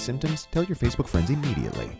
[0.00, 1.90] symptoms, tell your Facebook friends immediately.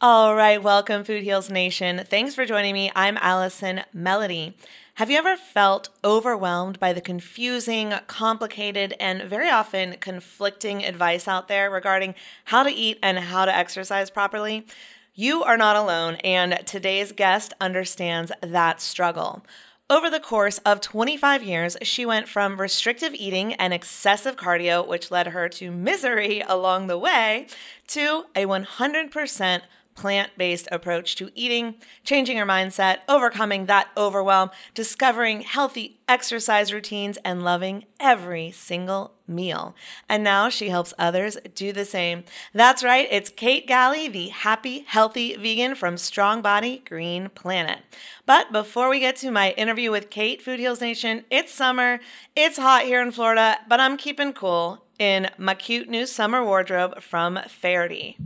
[0.00, 2.02] All right, welcome, Food Heals Nation.
[2.08, 2.90] Thanks for joining me.
[2.94, 4.56] I'm Allison Melody.
[4.96, 11.48] Have you ever felt overwhelmed by the confusing, complicated, and very often conflicting advice out
[11.48, 14.66] there regarding how to eat and how to exercise properly?
[15.14, 19.44] You are not alone, and today's guest understands that struggle.
[19.88, 25.12] Over the course of 25 years, she went from restrictive eating and excessive cardio, which
[25.12, 27.46] led her to misery along the way,
[27.88, 29.60] to a 100%
[29.96, 37.18] plant based approach to eating, changing her mindset, overcoming that overwhelm, discovering healthy exercise routines,
[37.24, 39.74] and loving every single meal.
[40.08, 42.22] And now she helps others do the same.
[42.52, 47.80] That's right, it's Kate Galli, the happy, healthy vegan from Strong Body Green Planet.
[48.24, 51.98] But before we get to my interview with Kate, Food Heals Nation, it's summer,
[52.36, 57.02] it's hot here in Florida, but I'm keeping cool in my cute new summer wardrobe
[57.02, 58.16] from Faherty.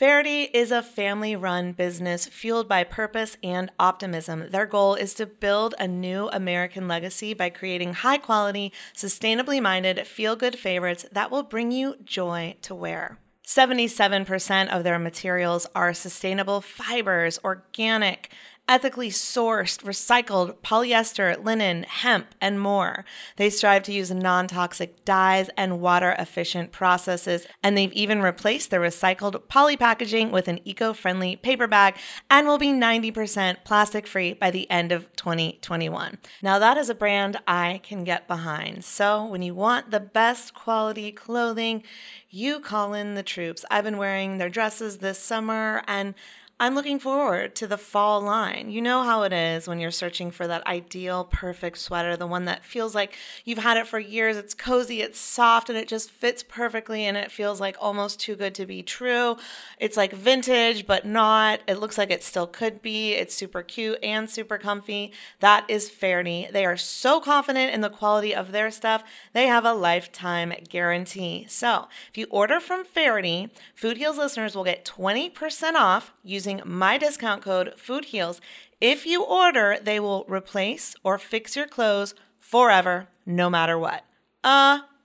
[0.00, 4.46] Faherty is a family run business fueled by purpose and optimism.
[4.48, 10.06] Their goal is to build a new American legacy by creating high quality, sustainably minded,
[10.06, 13.18] feel good favorites that will bring you joy to wear.
[13.46, 18.30] 77% of their materials are sustainable fibers, organic,
[18.70, 23.04] ethically sourced, recycled polyester, linen, hemp, and more.
[23.36, 28.70] They strive to use non toxic dyes and water efficient processes, and they've even replaced
[28.70, 31.96] their recycled poly packaging with an eco friendly paper bag
[32.30, 36.18] and will be 90% plastic free by the end of 2021.
[36.40, 38.84] Now, that is a brand I can get behind.
[38.84, 41.82] So, when you want the best quality clothing,
[42.28, 43.64] you call in the troops.
[43.68, 46.14] I've been wearing their dresses this summer and
[46.62, 48.68] I'm looking forward to the fall line.
[48.68, 52.44] You know how it is when you're searching for that ideal, perfect sweater, the one
[52.44, 53.16] that feels like
[53.46, 54.36] you've had it for years.
[54.36, 58.36] It's cozy, it's soft, and it just fits perfectly, and it feels like almost too
[58.36, 59.38] good to be true.
[59.78, 61.60] It's like vintage, but not.
[61.66, 63.14] It looks like it still could be.
[63.14, 65.14] It's super cute and super comfy.
[65.38, 66.46] That is Faherty.
[66.52, 69.02] They are so confident in the quality of their stuff,
[69.32, 71.46] they have a lifetime guarantee.
[71.48, 76.68] So if you order from Faherty, Food Heals listeners will get 20% off using using
[76.68, 78.40] my discount code FOODHEALS.
[78.80, 84.04] If you order, they will replace or fix your clothes forever, no matter what.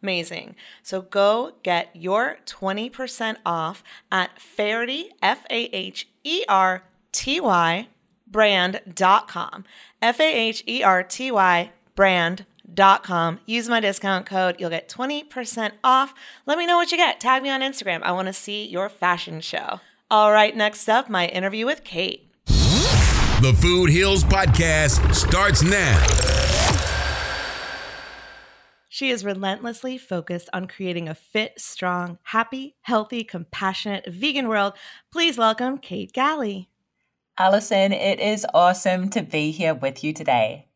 [0.01, 0.55] Amazing.
[0.81, 7.87] So go get your 20% off at Faherty, F A H E R T Y,
[8.27, 9.65] brand.com.
[10.01, 13.39] F A H E R T Y, brand.com.
[13.45, 14.55] Use my discount code.
[14.59, 16.13] You'll get 20% off.
[16.45, 17.19] Let me know what you get.
[17.19, 18.01] Tag me on Instagram.
[18.03, 19.79] I want to see your fashion show.
[20.17, 22.31] All right, next up, my interview with Kate.
[22.45, 26.01] The Food Heals Podcast starts now.
[28.87, 34.75] She is relentlessly focused on creating a fit, strong, happy, healthy, compassionate vegan world.
[35.11, 36.69] Please welcome Kate Galli.
[37.37, 40.69] Allison, it is awesome to be here with you today.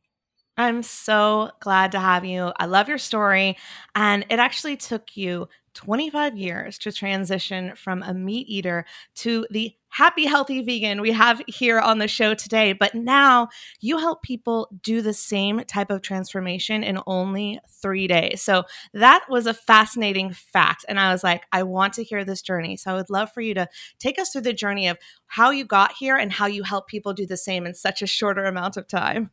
[0.58, 2.52] I'm so glad to have you.
[2.60, 3.56] I love your story.
[3.96, 5.48] And it actually took you
[5.80, 8.84] 25 years to transition from a meat eater
[9.16, 12.74] to the happy, healthy vegan we have here on the show today.
[12.74, 13.48] But now
[13.80, 18.42] you help people do the same type of transformation in only three days.
[18.42, 20.84] So that was a fascinating fact.
[20.90, 22.76] And I was like, I want to hear this journey.
[22.76, 24.98] So I would love for you to take us through the journey of
[25.28, 28.08] how you got here and how you help people do the same in such a
[28.08, 29.32] shorter amount of time.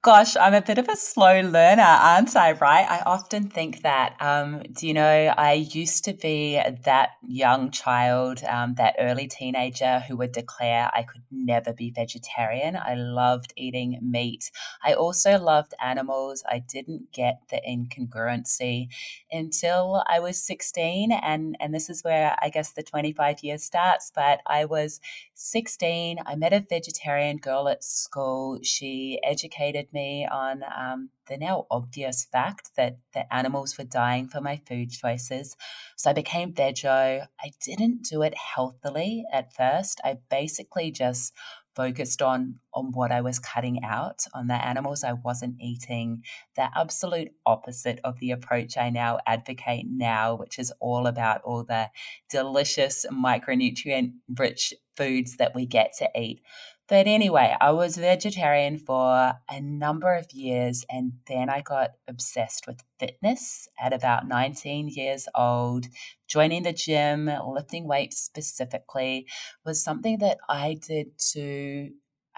[0.00, 2.52] Gosh, I'm a bit of a slow learner, aren't I?
[2.52, 2.86] Right?
[2.88, 4.14] I often think that.
[4.20, 9.98] Um, do you know, I used to be that young child, um, that early teenager
[10.06, 12.76] who would declare I could never be vegetarian.
[12.76, 14.52] I loved eating meat.
[14.84, 16.44] I also loved animals.
[16.48, 18.90] I didn't get the incongruency
[19.32, 21.10] until I was 16.
[21.10, 24.12] And, and this is where I guess the 25 years starts.
[24.14, 25.00] But I was
[25.34, 26.18] 16.
[26.24, 28.60] I met a vegetarian girl at school.
[28.62, 34.40] She educated me on um, the now obvious fact that, the animals were dying for
[34.40, 35.56] my food choices.
[35.96, 37.26] So I became veggie.
[37.40, 40.00] I didn't do it healthily at first.
[40.04, 41.32] I basically just
[41.78, 46.24] focused on on what I was cutting out, on the animals I wasn't eating,
[46.56, 51.62] the absolute opposite of the approach I now advocate now, which is all about all
[51.62, 51.90] the
[52.28, 56.42] delicious micronutrient rich foods that we get to eat.
[56.88, 62.66] But anyway, I was vegetarian for a number of years and then I got obsessed
[62.66, 65.86] with fitness at about 19 years old.
[66.26, 69.26] Joining the gym, lifting weights specifically,
[69.66, 71.90] was something that I did to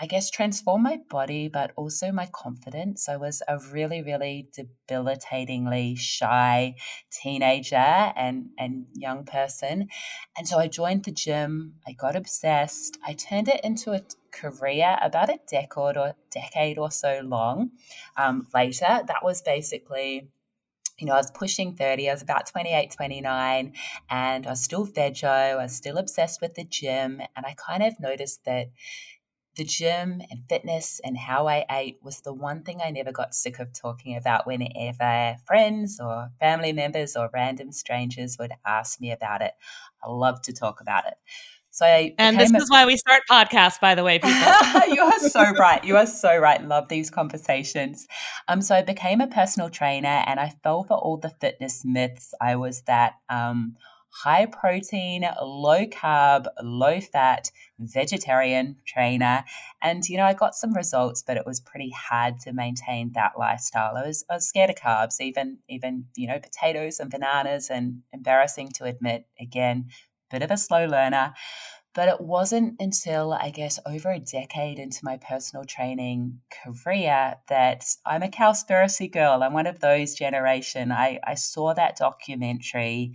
[0.02, 3.06] I guess, transform my body, but also my confidence.
[3.06, 6.76] I was a really, really debilitatingly shy
[7.12, 9.88] teenager and, and young person.
[10.38, 11.74] And so I joined the gym.
[11.86, 12.96] I got obsessed.
[13.06, 14.00] I turned it into a
[14.32, 17.70] career about a decade or decade or so long
[18.16, 19.00] um, later.
[19.06, 20.28] That was basically
[20.98, 23.72] you know, I was pushing 30, I was about 28, 29,
[24.10, 27.22] and I was still veggie, I was still obsessed with the gym.
[27.34, 28.66] And I kind of noticed that
[29.56, 33.34] the gym and fitness and how I ate was the one thing I never got
[33.34, 39.10] sick of talking about whenever friends or family members or random strangers would ask me
[39.10, 39.52] about it.
[40.04, 41.14] I love to talk about it.
[41.70, 44.38] So I and this a- is why we start podcasts, by the way, people.
[44.92, 45.82] you are so right.
[45.84, 46.62] You are so right.
[46.62, 48.08] Love these conversations.
[48.48, 52.34] Um, so I became a personal trainer, and I fell for all the fitness myths.
[52.40, 53.76] I was that um,
[54.10, 59.44] high protein, low carb, low fat vegetarian trainer.
[59.80, 63.32] And, you know, I got some results, but it was pretty hard to maintain that
[63.38, 63.96] lifestyle.
[63.96, 68.02] I was, I was scared of carbs, even, even, you know, potatoes and bananas and
[68.12, 69.86] embarrassing to admit again,
[70.30, 71.34] bit of a slow learner.
[71.92, 77.84] But it wasn't until I guess over a decade into my personal training career that
[78.06, 79.42] I'm a Cowspiracy girl.
[79.42, 80.92] I'm one of those generation.
[80.92, 83.14] I, I saw that documentary.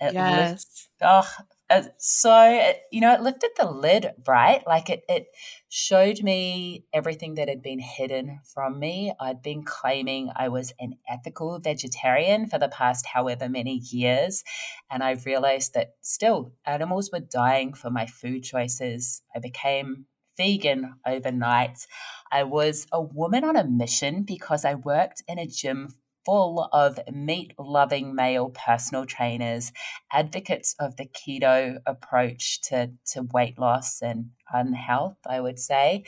[0.00, 0.88] It yes.
[1.02, 1.28] oh,
[1.68, 4.62] uh, so you know it lifted the lid right?
[4.66, 5.26] Like it it
[5.68, 9.12] showed me everything that had been hidden from me.
[9.20, 14.44] I'd been claiming i was an ethical vegetarian for the past however many years
[14.90, 19.22] and i realized that still animals were dying for my food choices.
[19.34, 20.06] I became
[20.36, 21.86] vegan overnight.
[22.30, 25.88] I was a woman on a mission because i worked in a gym
[26.26, 29.72] full of meat loving male personal trainers,
[30.12, 36.04] advocates of the keto approach to, to weight loss and unhealth, I would say.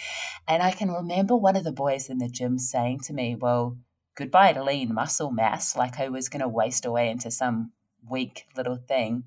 [0.49, 3.79] And I can remember one of the boys in the gym saying to me, Well,
[4.17, 7.73] goodbye to lean muscle mass, like I was going to waste away into some
[8.11, 9.25] weak little thing.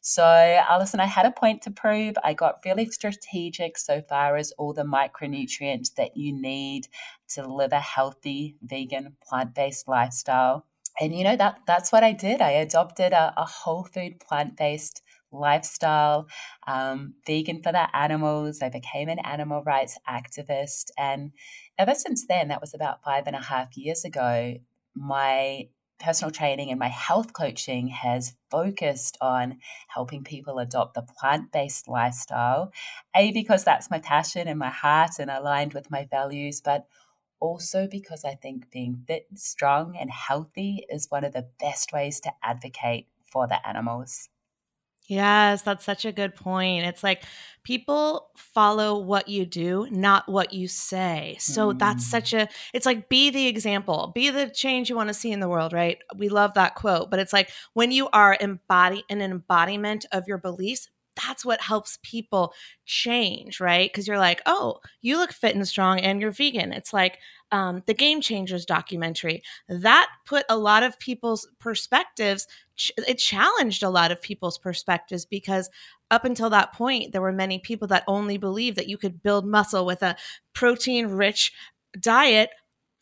[0.00, 2.16] So, Alison, I had a point to prove.
[2.22, 6.88] I got really strategic so far as all the micronutrients that you need
[7.30, 10.66] to live a healthy, vegan, plant based lifestyle.
[11.00, 12.40] And you know that that's what I did.
[12.40, 16.28] I adopted a, a whole food, plant based lifestyle,
[16.66, 18.62] um, vegan for the animals.
[18.62, 21.32] I became an animal rights activist, and
[21.78, 24.54] ever since then, that was about five and a half years ago.
[24.94, 29.58] My personal training and my health coaching has focused on
[29.88, 32.72] helping people adopt the plant based lifestyle.
[33.16, 36.86] A, because that's my passion and my heart and aligned with my values, but
[37.40, 42.20] also because I think being fit, strong, and healthy is one of the best ways
[42.20, 44.28] to advocate for the animals.
[45.06, 46.86] Yes, that's such a good point.
[46.86, 47.24] It's like
[47.62, 51.36] people follow what you do, not what you say.
[51.40, 51.78] So mm.
[51.78, 55.30] that's such a it's like be the example, be the change you want to see
[55.30, 55.98] in the world, right?
[56.16, 60.38] We love that quote, but it's like when you are embody an embodiment of your
[60.38, 62.52] beliefs, that's what helps people
[62.86, 63.90] change, right?
[63.90, 66.72] Because you're like, oh, you look fit and strong and you're vegan.
[66.72, 67.18] It's like
[67.52, 73.82] um, the Game Changers documentary that put a lot of people's perspectives, ch- it challenged
[73.82, 75.70] a lot of people's perspectives because
[76.10, 79.46] up until that point, there were many people that only believed that you could build
[79.46, 80.16] muscle with a
[80.52, 81.52] protein rich
[82.00, 82.50] diet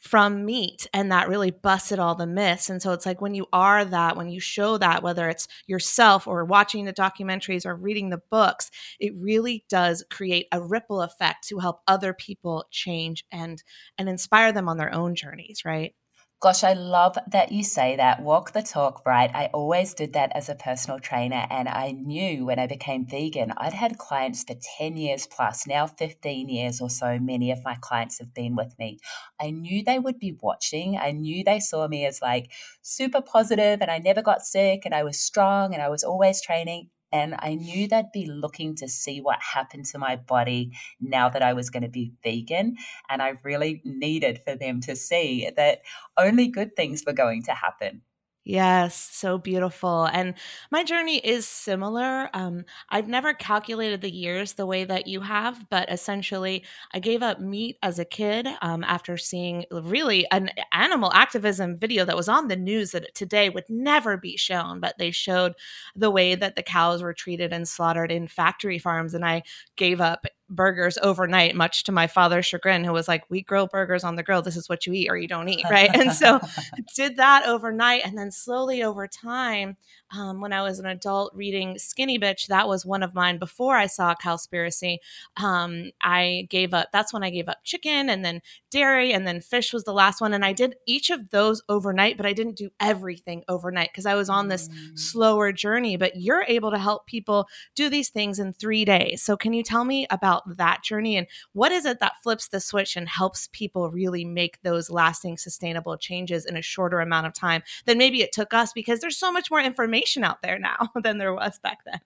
[0.03, 2.69] from meat and that really busted all the myths.
[2.69, 6.27] And so it's like when you are that when you show that whether it's yourself
[6.27, 11.47] or watching the documentaries or reading the books it really does create a ripple effect
[11.49, 13.63] to help other people change and
[13.99, 15.95] and inspire them on their own journeys right
[16.43, 18.21] Gosh, I love that you say that.
[18.21, 19.31] Walk the talk, right?
[19.33, 21.47] I always did that as a personal trainer.
[21.49, 25.87] And I knew when I became vegan, I'd had clients for 10 years plus, now
[25.87, 27.21] 15 years or so.
[27.21, 28.99] Many of my clients have been with me.
[29.41, 30.99] I knew they would be watching.
[30.99, 32.51] I knew they saw me as like
[32.83, 36.43] super positive and I never got sick and I was strong and I was always
[36.43, 36.91] training.
[37.13, 41.43] And I knew they'd be looking to see what happened to my body now that
[41.43, 42.77] I was going to be vegan.
[43.09, 45.83] And I really needed for them to see that
[46.17, 48.03] only good things were going to happen.
[48.45, 50.07] Yes, so beautiful.
[50.07, 50.35] And
[50.73, 52.29] my journey is similar.
[52.35, 57.23] Um, I've never calculated the years the way that you have, but essentially, I gave
[57.23, 62.29] up meat as a kid um, after seeing really an animal activism video that was
[62.29, 65.53] on the news that today would never be shown, but they showed
[65.95, 69.15] the way that the cows were treated and slaughtered in factory farms.
[69.15, 69.43] And I
[69.77, 74.05] gave up burgers overnight, much to my father's chagrin, who was like, We grill burgers
[74.05, 74.43] on the grill.
[74.43, 75.65] This is what you eat or you don't eat.
[75.71, 75.91] Right.
[75.95, 76.41] and so
[76.95, 78.03] did that overnight.
[78.05, 79.77] And then slowly over time,
[80.15, 83.77] um, when I was an adult reading Skinny Bitch, that was one of mine before
[83.77, 84.99] I saw Cowspiracy.
[85.37, 89.41] Um, I gave up, that's when I gave up chicken and then dairy and then
[89.41, 90.35] fish was the last one.
[90.35, 94.15] And I did each of those overnight, but I didn't do everything overnight because I
[94.15, 94.99] was on this mm.
[94.99, 95.97] slower journey.
[95.97, 99.23] But you're able to help people do these things in three days.
[99.23, 102.61] So, can you tell me about that journey and what is it that flips the
[102.61, 107.35] switch and helps people really make those lasting, sustainable changes in a shorter amount of
[107.35, 110.91] time than maybe it took us because there's so much more information out there now
[111.03, 112.01] than there was back then?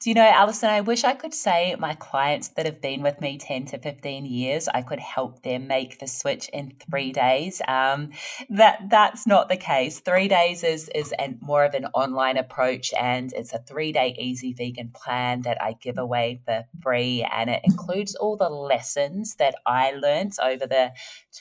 [0.00, 3.20] Do you know, Alison, I wish I could say my clients that have been with
[3.20, 7.60] me 10 to 15 years, I could help them make the switch in three days.
[7.68, 8.12] Um,
[8.48, 10.00] that That's not the case.
[10.00, 14.16] Three days is, is an, more of an online approach, and it's a three day
[14.18, 17.22] easy vegan plan that I give away for free.
[17.30, 20.92] And it includes all the lessons that I learned over the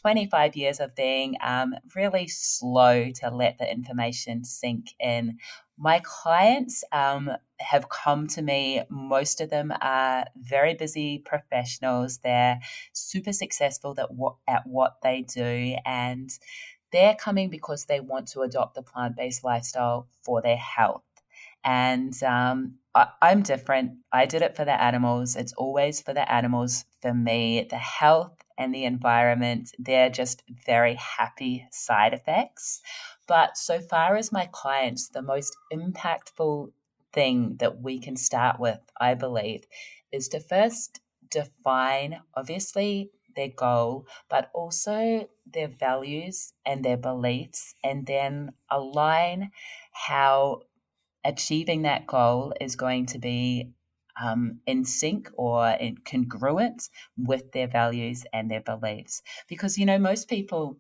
[0.01, 5.37] 25 years of being um, really slow to let the information sink in
[5.79, 8.83] my clients um, have come to me.
[8.89, 12.17] Most of them are very busy professionals.
[12.17, 12.59] They're
[12.91, 15.77] super successful at what, at what they do.
[15.85, 16.29] And
[16.91, 21.03] they're coming because they want to adopt the plant based lifestyle for their health.
[21.63, 23.93] And um, I, I'm different.
[24.11, 25.37] I did it for the animals.
[25.37, 26.83] It's always for the animals.
[27.01, 32.81] For me, the health and the environment, they're just very happy side effects.
[33.29, 36.71] But so far as my clients, the most impactful
[37.13, 39.65] thing that we can start with, I believe,
[40.11, 48.07] is to first define, obviously, their goal, but also their values and their beliefs, and
[48.07, 49.51] then align
[49.91, 50.61] how
[51.23, 53.69] achieving that goal is going to be
[54.19, 59.21] um, in sync or in congruent with their values and their beliefs.
[59.47, 60.79] Because, you know, most people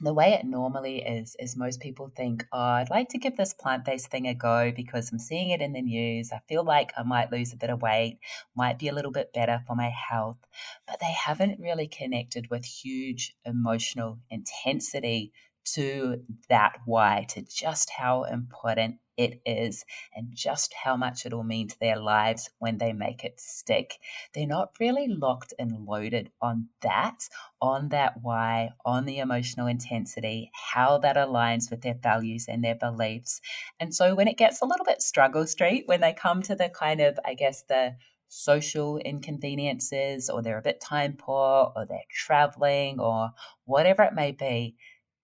[0.00, 3.54] the way it normally is is most people think oh i'd like to give this
[3.54, 6.30] plant-based thing a go because i'm seeing it in the news.
[6.32, 8.18] I feel like i might lose a bit of weight
[8.54, 10.38] might be a little bit better for my health.
[10.86, 15.32] But they haven't really connected with huge emotional intensity
[15.74, 19.84] to that why to just how important it is
[20.14, 23.98] and just how much it'll mean to their lives when they make it stick.
[24.34, 27.28] They're not really locked and loaded on that,
[27.60, 32.76] on that why, on the emotional intensity, how that aligns with their values and their
[32.76, 33.42] beliefs.
[33.78, 36.70] And so when it gets a little bit struggle street, when they come to the
[36.70, 37.96] kind of, I guess, the
[38.28, 43.30] social inconveniences, or they're a bit time poor, or they're traveling, or
[43.64, 44.76] whatever it may be,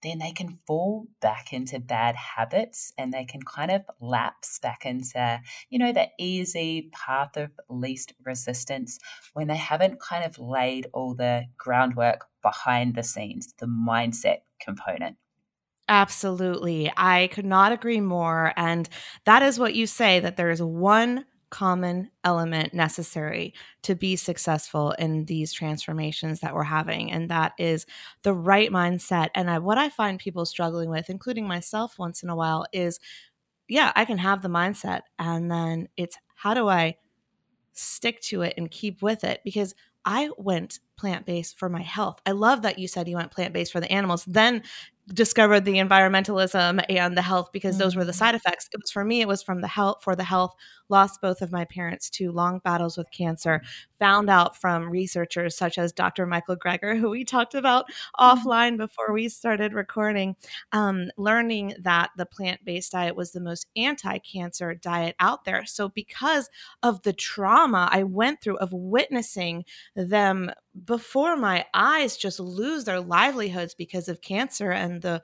[0.07, 4.87] then they can fall back into bad habits and they can kind of lapse back
[4.87, 8.99] into, you know, the easy path of least resistance
[9.33, 15.16] when they haven't kind of laid all the groundwork behind the scenes, the mindset component.
[15.88, 16.92] Absolutely.
[16.97, 18.53] I could not agree more.
[18.57, 18.88] And
[19.25, 24.92] that is what you say that there is one common element necessary to be successful
[24.92, 27.12] in these transformations that we're having.
[27.12, 27.87] And that is
[28.22, 29.28] the right mindset.
[29.35, 32.98] And I, what i find people struggling with including myself once in a while is
[33.68, 35.02] yeah i can have the mindset.
[35.18, 36.96] And then it's how do i
[37.72, 39.40] stick to it and keep with it?
[39.44, 42.20] Because i went plant-based for my health.
[42.26, 44.24] I love that you said you went plant-based for the animals.
[44.26, 44.62] Then
[45.09, 48.16] discovered the environmentalism and the health because those were the mm.
[48.16, 48.69] side effects.
[48.73, 50.55] It was for me, it was from the health for the health
[50.88, 53.62] lost both of my parents to long battles with cancer,
[53.99, 56.27] found out from researchers such as Dr.
[56.27, 57.87] Michael Greger, who we talked about
[58.19, 58.49] mm-hmm.
[58.49, 60.37] offline before we started recording,
[60.73, 65.64] um, learning that the plant based diet was the most anti cancer diet out there.
[65.66, 66.49] So, because
[66.83, 69.64] of the trauma I went through of witnessing
[69.95, 70.51] them
[70.85, 75.22] before my eyes just lose their livelihoods because of cancer and the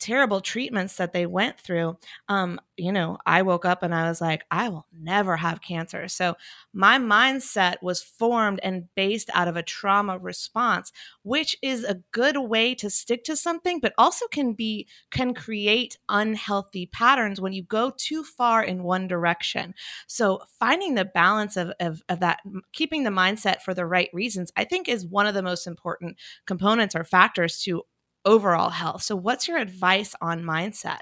[0.00, 1.96] terrible treatments that they went through,
[2.28, 6.08] um, you know, I woke up and I was like, I will never have cancer.
[6.08, 6.34] So
[6.74, 12.36] my mindset was formed and based out of a trauma response, which is a good
[12.36, 17.62] way to stick to something, but also can be, can create unhealthy patterns when you
[17.62, 19.74] go too far in one direction.
[20.06, 22.40] So finding the balance of, of, of that,
[22.72, 26.18] keeping the mindset for the right reasons, I think is one of the most important
[26.46, 27.84] components or factors to
[28.24, 29.02] overall health.
[29.02, 31.00] So, what's your advice on mindset?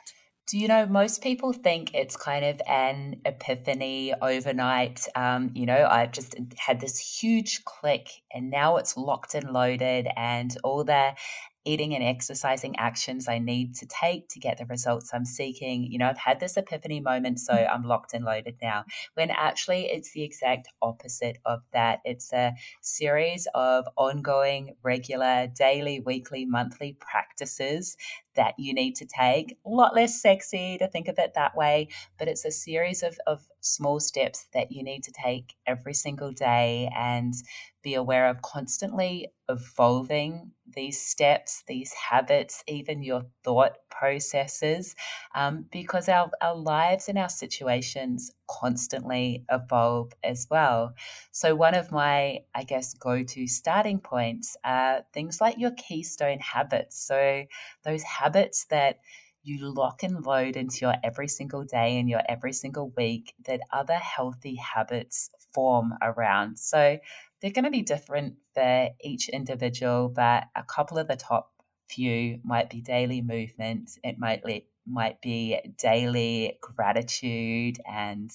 [0.49, 5.07] Do you know, most people think it's kind of an epiphany overnight.
[5.15, 10.09] Um, you know, I've just had this huge click and now it's locked and loaded,
[10.17, 11.13] and all the
[11.65, 15.91] eating and exercising actions I need to take to get the results I'm seeking.
[15.91, 17.73] You know, I've had this epiphany moment, so mm.
[17.73, 18.85] I'm locked and loaded now.
[19.15, 22.01] When actually it's the exact opposite of that.
[22.05, 27.97] It's a series of ongoing, regular, daily, weekly, monthly practices
[28.35, 29.59] that you need to take.
[29.65, 33.19] A lot less sexy to think of it that way, but it's a series of,
[33.27, 37.35] of small steps that you need to take every single day and
[37.83, 44.95] be aware of constantly evolving these steps, these habits, even your thought processes,
[45.35, 50.95] um, because our, our lives and our situations constantly evolve as well.
[51.31, 56.39] So, one of my, I guess, go to starting points are things like your keystone
[56.41, 56.97] habits.
[57.07, 57.45] So,
[57.85, 58.99] those habits that
[59.45, 63.61] you lock and load into your every single day and your every single week that
[63.73, 66.59] other healthy habits form around.
[66.59, 66.99] So
[67.43, 71.51] they're going to be different for each individual, but a couple of the top
[71.89, 73.91] few might be daily movement.
[74.03, 74.43] It might
[74.87, 78.31] might be daily gratitude and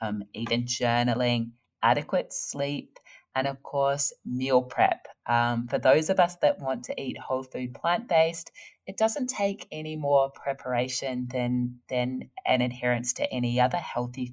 [0.00, 1.50] um, even journaling,
[1.82, 2.98] adequate sleep,
[3.36, 5.06] and of course, meal prep.
[5.26, 8.52] Um, for those of us that want to eat whole food plant based,
[8.86, 14.26] it doesn't take any more preparation than, than an adherence to any other healthy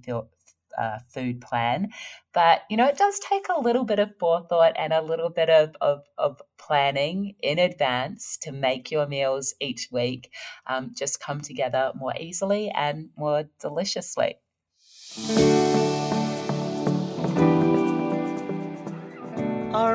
[0.78, 1.90] uh, food plan.
[2.34, 5.50] But, you know, it does take a little bit of forethought and a little bit
[5.50, 10.32] of, of, of planning in advance to make your meals each week
[10.68, 14.36] um, just come together more easily and more deliciously.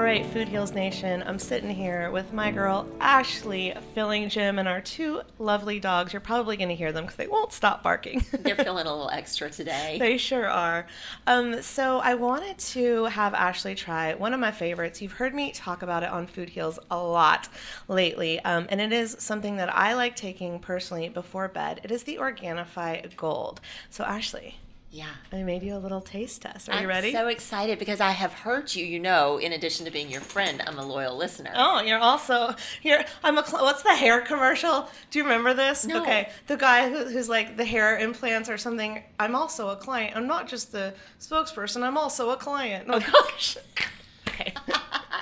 [0.06, 1.24] Right, Food Heals Nation.
[1.26, 6.12] I'm sitting here with my girl Ashley, filling Jim, and our two lovely dogs.
[6.12, 8.24] You're probably going to hear them because they won't stop barking.
[8.38, 9.96] They're feeling a little extra today.
[9.98, 10.86] they sure are.
[11.26, 15.02] Um, so I wanted to have Ashley try one of my favorites.
[15.02, 17.48] You've heard me talk about it on Food Heals a lot
[17.88, 21.80] lately, um, and it is something that I like taking personally before bed.
[21.82, 23.60] It is the Organifi Gold.
[23.90, 24.54] So Ashley,
[24.96, 25.10] yeah.
[25.30, 26.70] I made you a little taste test.
[26.70, 27.08] Are you ready?
[27.08, 27.26] I'm you ready?
[27.26, 28.84] so excited because I have heard you.
[28.84, 31.52] You know, in addition to being your friend, I'm a loyal listener.
[31.54, 33.04] Oh, you're also here.
[33.22, 33.42] I'm a.
[33.42, 34.88] What's the hair commercial?
[35.10, 35.84] Do you remember this?
[35.84, 36.00] No.
[36.00, 39.02] Okay, the guy who, who's like the hair implants or something.
[39.20, 40.16] I'm also a client.
[40.16, 41.82] I'm not just the spokesperson.
[41.82, 42.86] I'm also a client.
[42.88, 43.58] Oh gosh.
[44.28, 44.54] okay.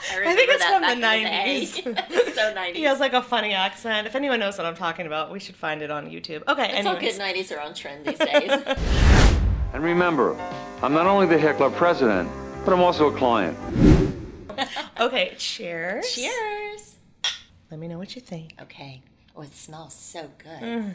[0.06, 1.82] I, I think it's from the 90s.
[2.10, 2.74] it's so 90s.
[2.74, 4.06] He has like a funny accent.
[4.06, 6.46] If anyone knows what I'm talking about, we should find it on YouTube.
[6.46, 9.40] Okay, it's all good 90s are on trend these days.
[9.74, 10.37] And remember,
[10.82, 12.30] I'm not only the hair club president,
[12.64, 13.58] but I'm also a client.
[15.00, 16.14] okay, cheers.
[16.14, 16.94] Cheers.
[17.72, 18.54] Let me know what you think.
[18.62, 19.02] Okay.
[19.34, 20.60] Oh, it smells so good.
[20.62, 20.92] Mm.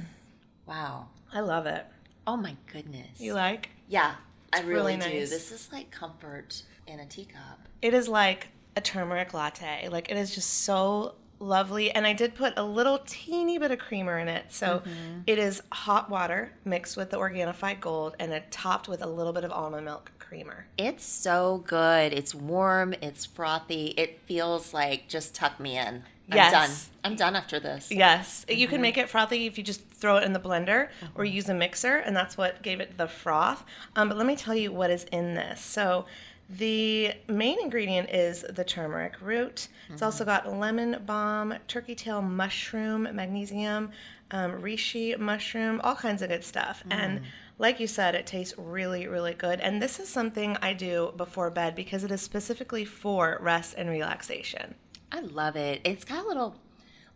[0.66, 1.08] Wow.
[1.34, 1.86] I love it.
[2.26, 3.20] Oh my goodness.
[3.20, 3.70] You like?
[3.90, 4.16] Yeah,
[4.54, 5.26] I really, really do.
[5.26, 7.60] This is like comfort in a teacup.
[7.82, 9.90] It is like a turmeric latte.
[9.90, 11.92] Like it is just so lovely.
[11.92, 14.46] And I did put a little teeny bit of creamer in it.
[14.50, 15.22] So Mm-hmm.
[15.28, 19.34] it is hot water mixed with the Organifi Gold and it topped with a little
[19.34, 20.66] bit of almond milk creamer.
[20.78, 22.14] It's so good.
[22.14, 22.94] It's warm.
[23.02, 23.88] It's frothy.
[23.98, 26.04] It feels like just tuck me in.
[26.32, 26.52] I'm Yes.
[26.52, 26.70] done.
[27.12, 27.90] I'm done after this.
[27.92, 28.70] Yes, you Mm-hmm.
[28.70, 31.56] can make it frothy if you just throw it in the blender or use a
[31.56, 33.64] mixer, and that's what gave it the froth.
[33.96, 35.60] Um, but let me tell you what is in this.
[35.60, 36.06] So,
[36.50, 39.68] the main ingredient is the turmeric root.
[39.92, 40.48] It's also Mm-hmm.
[40.48, 43.92] got lemon balm, turkey tail mushroom, magnesium,
[44.32, 46.84] um, reishi mushroom, all kinds of good stuff.
[46.90, 46.94] Mm.
[46.94, 47.22] And
[47.60, 49.60] like you said, it tastes really, really good.
[49.60, 53.90] And this is something I do before bed because it is specifically for rest and
[53.90, 54.76] relaxation.
[55.12, 55.82] I love it.
[55.84, 56.56] It's got a little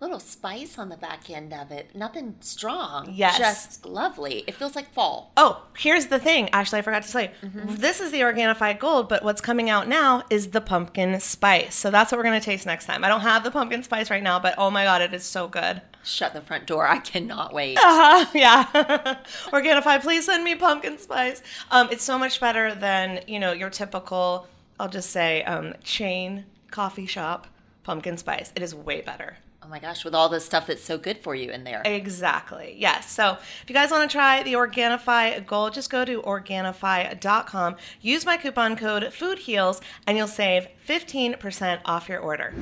[0.04, 1.96] little spice on the back end of it.
[1.96, 3.10] Nothing strong.
[3.12, 3.38] Yes.
[3.38, 4.44] Just lovely.
[4.48, 5.32] It feels like fall.
[5.38, 7.30] Oh, here's the thing, Ashley, I forgot to tell you.
[7.66, 11.74] This is the Organifi Gold, but what's coming out now is the pumpkin spice.
[11.76, 13.04] So that's what we're going to taste next time.
[13.04, 15.48] I don't have the pumpkin spice right now, but oh my God, it is so
[15.48, 15.82] good.
[16.04, 16.86] Shut the front door.
[16.86, 17.78] I cannot wait.
[17.94, 18.66] Uh-huh, yeah.
[19.52, 21.42] Organifi, please send me pumpkin spice.
[21.72, 24.48] Um, it's so much better than, you know, your typical,
[24.80, 27.48] I'll just say, um, chain coffee shop
[27.84, 28.52] pumpkin spice.
[28.56, 29.38] It is way better.
[29.66, 31.82] Oh my gosh, with all the stuff that's so good for you in there.
[31.86, 32.76] Exactly.
[32.78, 33.10] Yes.
[33.10, 37.78] So if you guys want to try the Organifi Gold, just go to Organifi.com.
[38.02, 42.54] Use my coupon code FOODHEALS and you'll save 15% off your order.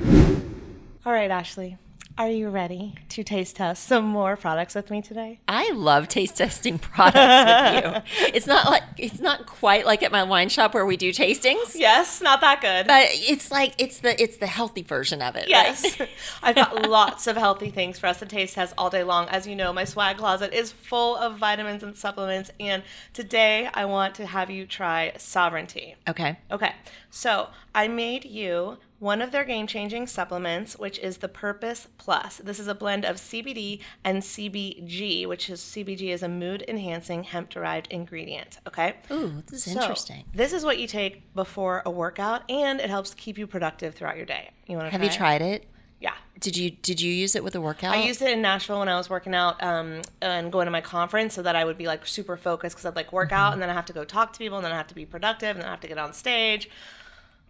[1.04, 1.76] All right, Ashley.
[2.18, 5.40] Are you ready to taste test some more products with me today?
[5.48, 7.84] I love taste testing products with
[8.20, 8.28] you.
[8.34, 11.74] It's not like it's not quite like at my wine shop where we do tastings.
[11.74, 12.86] Yes, not that good.
[12.86, 15.48] But it's like it's the it's the healthy version of it.
[15.48, 15.98] Yes.
[15.98, 16.08] right?
[16.42, 19.28] I've got lots of healthy things for us to taste test all day long.
[19.28, 22.50] As you know, my swag closet is full of vitamins and supplements.
[22.60, 22.82] And
[23.14, 25.96] today I want to have you try Sovereignty.
[26.08, 26.38] Okay.
[26.50, 26.74] Okay,
[27.10, 32.36] so I made you one of their game changing supplements, which is the Purpose Plus.
[32.36, 37.24] This is a blend of CBD and CBG, which is CBG is a mood enhancing
[37.24, 38.60] hemp derived ingredient.
[38.64, 38.94] Okay.
[39.10, 40.22] Ooh, this is So, interesting.
[40.32, 44.16] This is what you take before a workout, and it helps keep you productive throughout
[44.16, 44.50] your day.
[44.68, 45.66] You want to Have you tried it?
[46.00, 46.14] Yeah.
[46.38, 47.94] Did you did you use it with a workout?
[47.96, 50.80] I used it in Nashville when I was working out um, and going to my
[50.80, 53.36] conference so that I would be like super focused because I'd like work Mm-hmm.
[53.40, 54.94] out and then I have to go talk to people and then I have to
[54.94, 56.70] be productive and then I have to get on stage.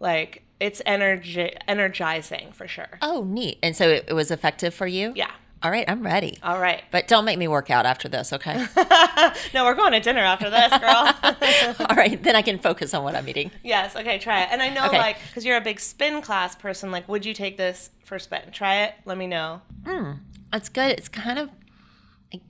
[0.03, 2.99] Like it's energy energizing for sure.
[3.01, 3.57] Oh, neat.
[3.63, 5.13] And so it, it was effective for you?
[5.15, 5.31] Yeah.
[5.63, 6.37] All right, I'm ready.
[6.43, 6.83] All right.
[6.91, 8.65] But don't make me work out after this, okay?
[9.53, 11.85] no, we're going to dinner after this, girl.
[11.89, 13.49] All right, then I can focus on what I'm eating.
[13.63, 13.95] yes.
[13.95, 14.19] Okay.
[14.19, 14.49] Try it.
[14.51, 14.97] And I know Okay.
[14.97, 16.91] like because you're a big spin class person.
[16.91, 18.41] Like, would you take this for spin?
[18.51, 18.95] Try it.
[19.05, 19.61] Let me know.
[19.87, 20.11] Hmm,
[20.51, 20.91] it's good.
[20.91, 21.49] It's kind of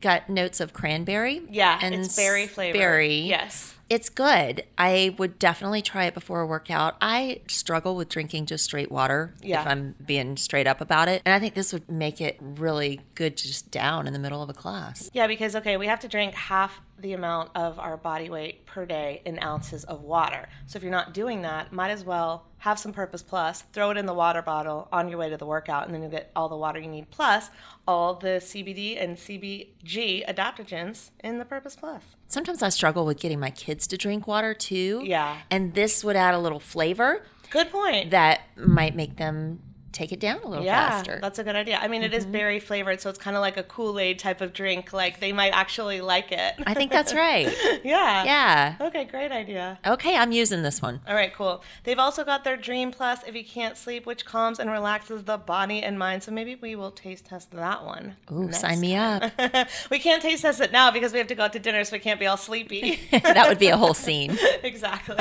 [0.01, 1.43] got notes of cranberry.
[1.51, 2.77] Yeah, and it's berry flavor.
[2.79, 3.17] Berry.
[3.19, 3.75] Yes.
[3.93, 4.63] It's good.
[4.75, 6.95] I would definitely try it before a workout.
[6.99, 9.61] I struggle with drinking just straight water Yeah.
[9.61, 11.21] if I'm being straight up about it.
[11.25, 14.41] And I think this would make it really good to just down in the middle
[14.41, 15.11] of a class.
[15.13, 18.85] Yeah, because okay, we have to drink half the amount of our body weight per
[18.85, 20.47] day in ounces of water.
[20.67, 23.97] So if you're not doing that, might as well have some Purpose Plus, throw it
[23.97, 26.47] in the water bottle on your way to the workout, and then you'll get all
[26.47, 27.49] the water you need, plus
[27.87, 32.01] all the CBD and CBG adaptogens in the Purpose Plus.
[32.27, 35.01] Sometimes I struggle with getting my kids to drink water too.
[35.03, 35.37] Yeah.
[35.51, 38.11] And this would add a little flavor Good point.
[38.11, 39.59] that might make them
[39.93, 41.19] take it down a little yeah, faster.
[41.21, 41.77] that's a good idea.
[41.81, 42.33] I mean, it is mm-hmm.
[42.33, 44.91] berry flavored, so it's kind of like a Kool Aid type of drink.
[44.91, 46.55] Like they might actually like it.
[46.65, 47.53] I think that's right.
[47.83, 48.23] yeah.
[48.23, 48.75] Yeah.
[48.81, 49.79] Okay, great idea.
[49.85, 51.01] Okay, I'm using this one.
[51.07, 51.63] All right, cool.
[51.83, 55.37] They've also got their Dream Plus if you can't sleep, which calms and relaxes the
[55.37, 56.23] body and mind.
[56.23, 58.15] So maybe we will taste test that one.
[58.31, 59.31] Ooh, sign me up.
[59.91, 61.93] we can't taste test it now because we have to go out to dinner, so
[61.93, 62.99] we can't be all sleepy.
[63.11, 64.37] that would be a whole scene.
[64.63, 65.17] exactly.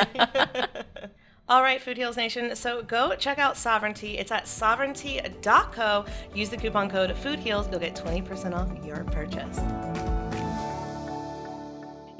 [1.48, 2.54] All right, Food Heals Nation.
[2.56, 4.16] So go check out Sovereignty.
[4.16, 6.04] It's at sovereignty.co.
[6.34, 7.70] Use the coupon code FoodHeals.
[7.70, 9.58] You'll get 20% off your purchase.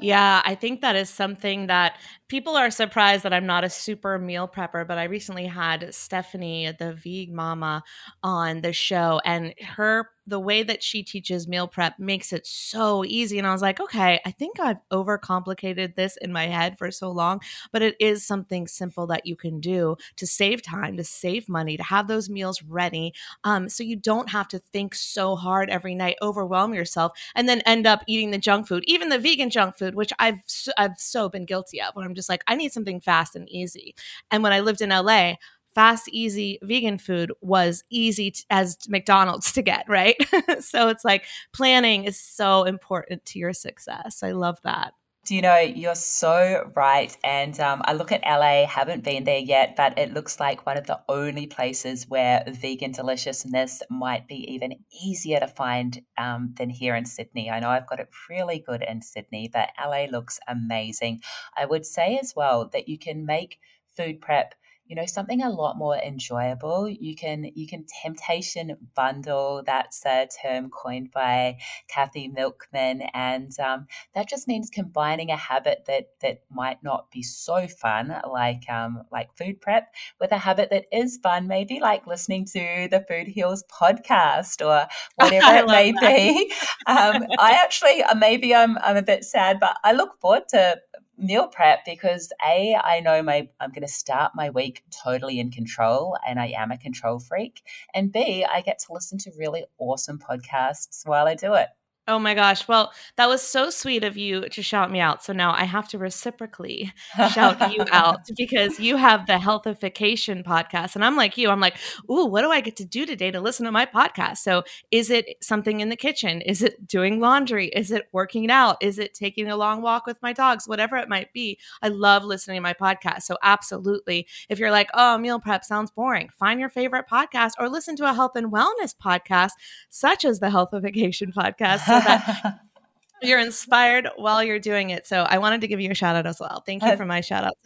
[0.03, 4.19] Yeah, I think that is something that people are surprised that I'm not a super
[4.19, 7.83] meal prepper, but I recently had Stephanie, the Veg Mama,
[8.21, 13.03] on the show, and her the way that she teaches meal prep makes it so
[13.05, 13.37] easy.
[13.37, 17.11] And I was like, okay, I think I've overcomplicated this in my head for so
[17.11, 21.49] long, but it is something simple that you can do to save time, to save
[21.49, 25.69] money, to have those meals ready, um, so you don't have to think so hard
[25.69, 29.49] every night, overwhelm yourself, and then end up eating the junk food, even the vegan
[29.49, 30.39] junk food, which I've
[30.77, 31.95] I've so been guilty of.
[31.95, 33.95] where I'm just like, I need something fast and easy.
[34.31, 35.37] And when I lived in LA,
[35.75, 40.15] fast, easy vegan food was easy t- as McDonald's to get, right?
[40.59, 44.23] so it's like planning is so important to your success.
[44.23, 44.93] I love that.
[45.25, 47.15] Do you know, you're so right.
[47.23, 50.75] And um, I look at LA, haven't been there yet, but it looks like one
[50.75, 56.69] of the only places where vegan deliciousness might be even easier to find um, than
[56.69, 57.49] here in Sydney.
[57.49, 61.21] I know I've got it really good in Sydney, but LA looks amazing.
[61.55, 63.59] I would say as well that you can make
[63.95, 64.55] food prep
[64.93, 70.27] you know something a lot more enjoyable you can you can temptation bundle that's a
[70.39, 76.43] term coined by Katy Milkman and um, that just means combining a habit that that
[76.51, 81.17] might not be so fun like um, like food prep with a habit that is
[81.23, 86.01] fun maybe like listening to the food heals podcast or whatever it may that.
[86.01, 86.53] be
[86.85, 90.77] um, i actually uh, maybe i'm i'm a bit sad but i look forward to
[91.17, 95.51] meal prep because a i know my i'm going to start my week totally in
[95.51, 97.61] control and i am a control freak
[97.93, 101.69] and b i get to listen to really awesome podcasts while i do it
[102.05, 102.67] Oh my gosh.
[102.67, 105.23] Well, that was so sweet of you to shout me out.
[105.23, 106.91] So now I have to reciprocally
[107.31, 110.95] shout you out because you have the Healthification podcast.
[110.95, 111.77] And I'm like you, I'm like,
[112.11, 114.39] ooh, what do I get to do today to listen to my podcast?
[114.39, 116.41] So is it something in the kitchen?
[116.41, 117.67] Is it doing laundry?
[117.67, 118.83] Is it working out?
[118.83, 120.67] Is it taking a long walk with my dogs?
[120.67, 121.57] Whatever it might be.
[121.81, 123.21] I love listening to my podcast.
[123.21, 124.27] So absolutely.
[124.49, 128.09] If you're like, oh, meal prep sounds boring, find your favorite podcast or listen to
[128.09, 129.51] a health and wellness podcast,
[129.89, 131.92] such as the Healthification podcast.
[132.01, 132.59] So that
[133.21, 135.07] you're inspired while you're doing it.
[135.07, 136.63] So I wanted to give you a shout out as well.
[136.65, 137.57] Thank you Uh, for my shout out.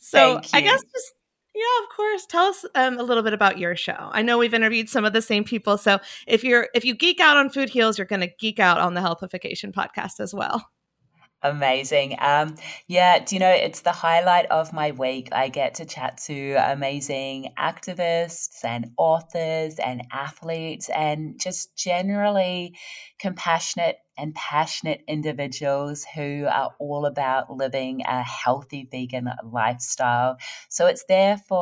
[0.00, 1.12] So I guess just
[1.54, 2.26] yeah, of course.
[2.26, 3.96] Tell us um, a little bit about your show.
[4.10, 5.78] I know we've interviewed some of the same people.
[5.78, 8.78] So if you're if you geek out on food heals, you're going to geek out
[8.78, 10.68] on the Healthification podcast as well.
[11.44, 12.16] Amazing.
[12.20, 12.54] Um,
[12.88, 15.28] yeah, do you know, it's the highlight of my week.
[15.30, 22.78] I get to chat to amazing activists and authors and athletes and just generally
[23.18, 30.38] compassionate and passionate individuals who are all about living a healthy vegan lifestyle.
[30.70, 31.58] So it's there for,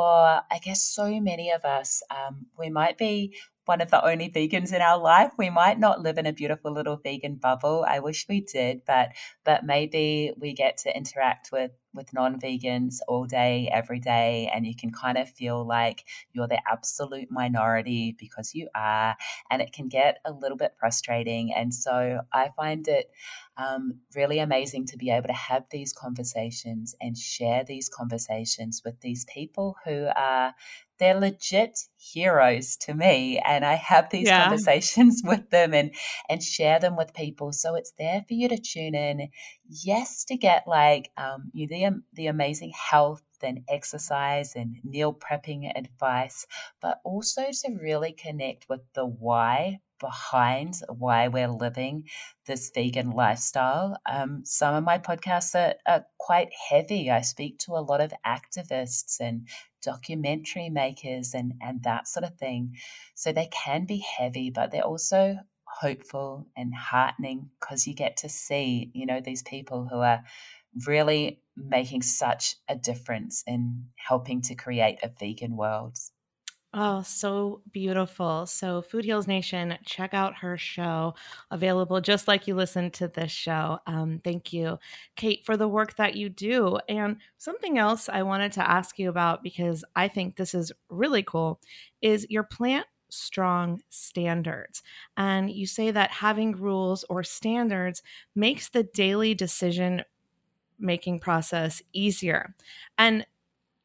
[0.49, 2.03] I guess, so many of us.
[2.09, 3.35] Um, we might be
[3.67, 5.33] one of the only vegans in our life.
[5.39, 7.85] We might not live in a beautiful little vegan bubble.
[7.87, 9.11] I wish we did, but
[9.45, 14.75] but maybe we get to interact with with non-vegans all day every day and you
[14.75, 19.15] can kind of feel like you're the absolute minority because you are
[19.51, 23.11] and it can get a little bit frustrating and so i find it
[23.59, 28.99] um, really amazing to be able to have these conversations and share these conversations with
[29.01, 30.55] these people who are
[31.03, 34.41] they're legit heroes to me and i have these Yeah.
[34.43, 35.93] conversations with them and
[36.29, 39.29] and share them with people so it's there for you to tune in
[39.69, 45.71] yes to get like um, you the, the amazing health and exercise and meal prepping
[45.77, 46.47] advice
[46.81, 52.05] but also to really connect with the why behind why we're living
[52.47, 53.97] this vegan lifestyle.
[54.05, 57.11] Um, some of my podcasts are, are quite heavy.
[57.11, 59.49] I speak to a lot of activists and
[59.83, 62.75] documentary makers and, and that sort of thing.
[63.15, 68.29] So they can be heavy, but they're also hopeful and heartening because you get to
[68.29, 70.23] see, you know, these people who are
[70.87, 75.97] really making such a difference in helping to create a vegan world.
[76.75, 78.47] Oh, so beautiful.
[78.47, 81.15] So, Food Heals Nation, check out her show,
[81.51, 83.79] available just like you listen to this show.
[83.87, 84.79] Um, thank you,
[85.15, 86.79] Kate, for the work that you do.
[86.89, 91.23] And something else I wanted to ask you about because I think this is really
[91.23, 91.61] cool
[92.01, 94.83] is your plant strong standards.
[95.19, 98.03] And you say that having rules or standards
[98.35, 100.03] makes the daily decision
[100.79, 102.55] making process easier.
[102.99, 103.27] And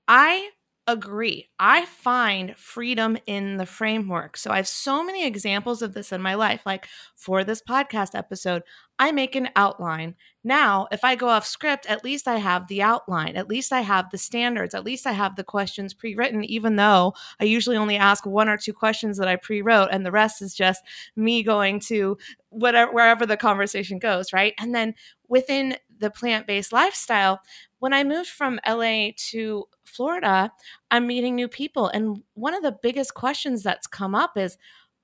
[0.08, 0.50] I
[0.88, 1.50] agree.
[1.60, 4.38] I find freedom in the framework.
[4.38, 6.62] So I have so many examples of this in my life.
[6.66, 8.64] Like for this podcast episode,
[8.98, 10.16] I make an outline.
[10.44, 13.36] Now, if I go off script, at least I have the outline.
[13.36, 14.74] At least I have the standards.
[14.74, 18.48] At least I have the questions pre written, even though I usually only ask one
[18.48, 20.82] or two questions that I pre wrote, and the rest is just
[21.16, 22.18] me going to
[22.50, 24.54] whatever, wherever the conversation goes, right?
[24.58, 24.96] And then
[25.28, 27.42] within the plant based lifestyle,
[27.80, 30.52] when I moved from LA to Florida,
[30.92, 31.88] I'm meeting new people.
[31.88, 34.58] And one of the biggest questions that's come up is,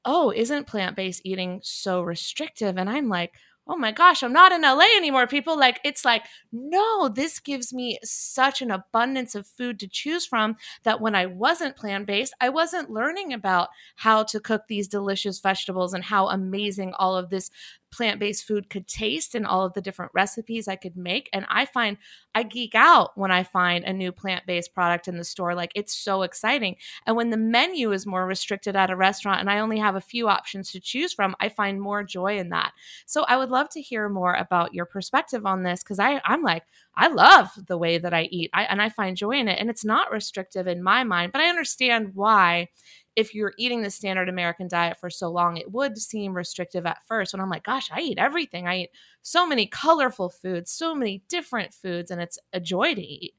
[0.06, 2.78] oh, isn't plant based eating so restrictive?
[2.78, 3.34] And I'm like,
[3.66, 5.58] oh my gosh, I'm not in LA anymore, people.
[5.58, 10.58] Like, it's like, no, this gives me such an abundance of food to choose from
[10.84, 15.40] that when I wasn't plant based, I wasn't learning about how to cook these delicious
[15.40, 17.50] vegetables and how amazing all of this
[17.94, 21.30] plant based food could taste and all of the different recipes I could make.
[21.32, 21.98] And I find
[22.34, 25.54] I geek out when I find a new plant based product in the store.
[25.54, 26.78] Like it's so exciting.
[27.06, 30.02] And when the menu is more restricted at a restaurant and I only have a
[30.02, 32.74] few options to choose from, I find more joy in that.
[33.06, 36.64] So I would love to hear more about your perspective on this because I'm like,
[36.96, 39.60] I love the way that I eat I, and I find joy in it.
[39.60, 42.70] And it's not restrictive in my mind, but I understand why
[43.16, 47.04] if you're eating the standard American diet for so long, it would seem restrictive at
[47.08, 47.34] first.
[47.34, 48.68] When I'm like, gosh, I eat everything.
[48.68, 48.90] I eat
[49.22, 53.34] so many colorful foods, so many different foods, and it's a joy to eat.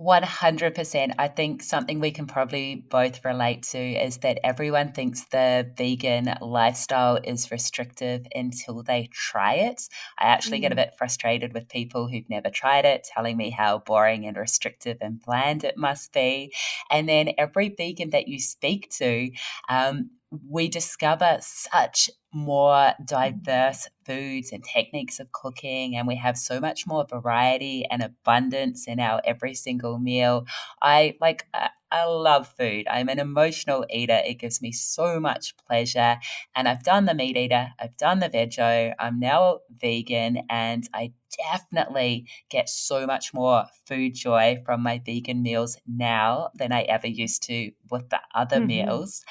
[0.00, 1.14] 100%.
[1.18, 6.34] I think something we can probably both relate to is that everyone thinks the vegan
[6.40, 9.88] lifestyle is restrictive until they try it.
[10.18, 10.62] I actually mm.
[10.62, 10.78] get a mm.
[10.78, 15.20] bit frustrated with people who've never tried it, telling me how boring and restrictive and
[15.20, 16.54] bland it must be.
[16.90, 19.30] And then every vegan that you speak to,
[19.68, 20.10] um,
[20.48, 26.86] we discover such more diverse foods and techniques of cooking, and we have so much
[26.86, 30.46] more variety and abundance in our every single meal.
[30.80, 32.86] I like, uh, I love food.
[32.88, 34.20] I'm an emotional eater.
[34.24, 36.18] It gives me so much pleasure.
[36.54, 41.12] And I've done the meat eater, I've done the veggie, I'm now vegan, and I
[41.50, 47.06] definitely get so much more food joy from my vegan meals now than I ever
[47.06, 48.66] used to with the other mm-hmm.
[48.66, 49.24] meals.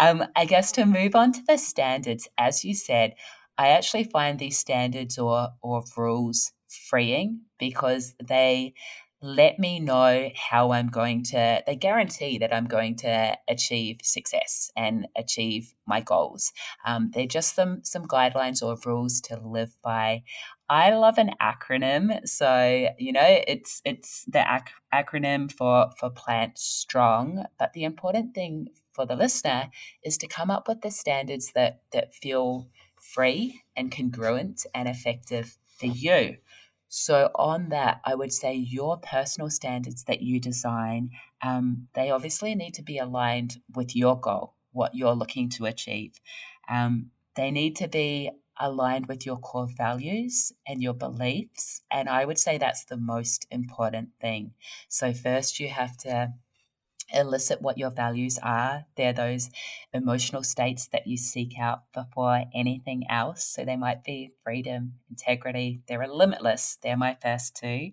[0.00, 3.14] Um, I guess to move on to the standards, as you said,
[3.58, 8.74] I actually find these standards or, or rules freeing because they
[9.22, 14.70] let me know how I'm going to, they guarantee that I'm going to achieve success
[14.76, 16.52] and achieve my goals.
[16.84, 20.24] Um, they're just some, some guidelines or rules to live by.
[20.68, 22.26] I love an acronym.
[22.26, 27.44] So, you know, it's, it's the ac- acronym for, for plant strong.
[27.60, 29.70] But the important thing for the listener
[30.02, 32.68] is to come up with the standards that, that feel
[33.00, 36.38] free and congruent and effective for you.
[36.94, 41.08] So, on that, I would say your personal standards that you design,
[41.40, 46.20] um, they obviously need to be aligned with your goal, what you're looking to achieve.
[46.68, 51.80] Um, they need to be aligned with your core values and your beliefs.
[51.90, 54.52] And I would say that's the most important thing.
[54.90, 56.34] So, first, you have to
[57.12, 58.84] elicit what your values are.
[58.96, 59.50] They're those
[59.92, 63.44] emotional states that you seek out before anything else.
[63.44, 66.78] So they might be freedom, integrity, they're limitless.
[66.82, 67.92] They're my first two.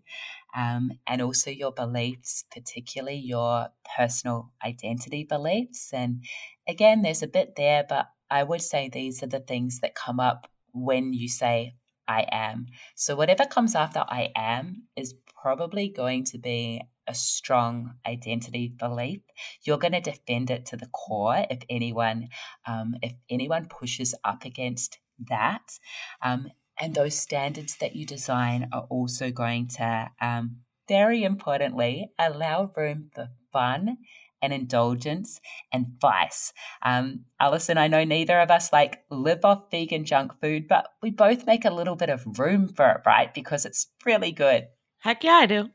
[0.56, 3.68] Um, and also your beliefs, particularly your
[3.98, 5.92] personal identity beliefs.
[5.94, 6.24] And
[6.68, 10.20] again, there's a bit there, but I would say these are the things that come
[10.20, 11.76] up when you say,
[12.08, 12.66] I am.
[12.96, 19.22] So whatever comes after I am is probably going to be a strong identity belief,
[19.64, 22.30] you're going to defend it to the core if anyone
[22.66, 25.80] um, if anyone pushes up against that.
[26.22, 30.58] Um, and those standards that you design are also going to, um,
[30.88, 33.98] very importantly, allow room for fun
[34.42, 35.42] and indulgence
[35.74, 36.54] and vice.
[36.82, 41.12] Um, Alison, I know neither of us like live off vegan junk food, but we
[41.12, 43.34] both make a little bit of room for it, right?
[43.34, 44.68] Because it's really good.
[45.00, 45.70] Heck yeah, I do.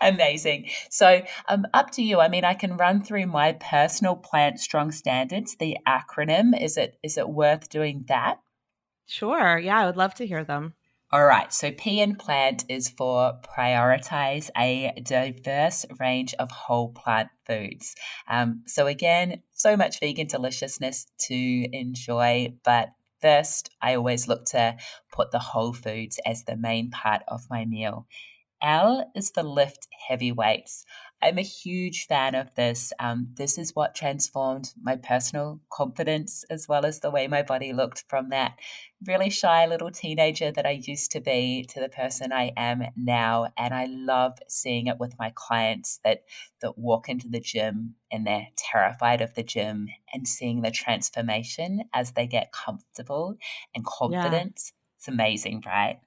[0.00, 0.68] Amazing.
[0.90, 2.20] So, um, up to you.
[2.20, 5.56] I mean, I can run through my personal plant strong standards.
[5.56, 8.38] The acronym is it is it worth doing that?
[9.06, 9.58] Sure.
[9.58, 10.74] Yeah, I would love to hear them.
[11.10, 17.30] All right, so P in plant is for prioritize a diverse range of whole plant
[17.46, 17.94] foods.
[18.28, 22.90] Um, so, again, so much vegan deliciousness to enjoy, but
[23.20, 24.76] first, I always look to
[25.12, 28.06] put the whole foods as the main part of my meal.
[28.62, 30.84] L is for lift heavy weights.
[31.20, 32.92] I'm a huge fan of this.
[33.00, 37.72] Um, this is what transformed my personal confidence as well as the way my body
[37.72, 38.58] looked from that
[39.04, 43.48] really shy little teenager that I used to be to the person I am now.
[43.56, 46.24] And I love seeing it with my clients that
[46.60, 51.84] that walk into the gym and they're terrified of the gym and seeing the transformation
[51.92, 53.36] as they get comfortable
[53.74, 54.52] and confident.
[54.52, 54.68] Yeah.
[54.96, 56.00] It's amazing, right?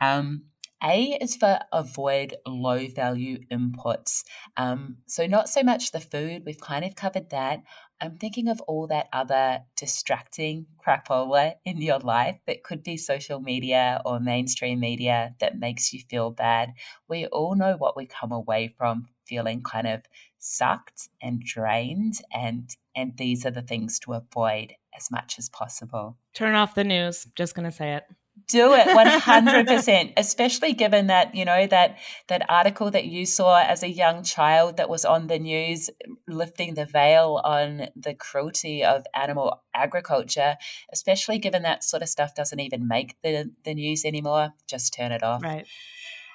[0.00, 0.49] Um,
[0.82, 4.24] a is for avoid low value inputs.
[4.56, 7.62] Um, so, not so much the food, we've kind of covered that.
[8.00, 13.40] I'm thinking of all that other distracting crapola in your life that could be social
[13.40, 16.72] media or mainstream media that makes you feel bad.
[17.08, 20.02] We all know what we come away from feeling kind of
[20.38, 26.16] sucked and drained and and these are the things to avoid as much as possible.
[26.34, 27.26] Turn off the news.
[27.36, 28.04] Just going to say it
[28.50, 31.96] do it 100% especially given that you know that
[32.28, 35.90] that article that you saw as a young child that was on the news
[36.28, 40.56] lifting the veil on the cruelty of animal agriculture
[40.92, 45.12] especially given that sort of stuff doesn't even make the the news anymore just turn
[45.12, 45.42] it off.
[45.42, 45.66] Right.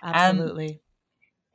[0.03, 0.69] Um, absolutely.
[0.69, 0.79] Um,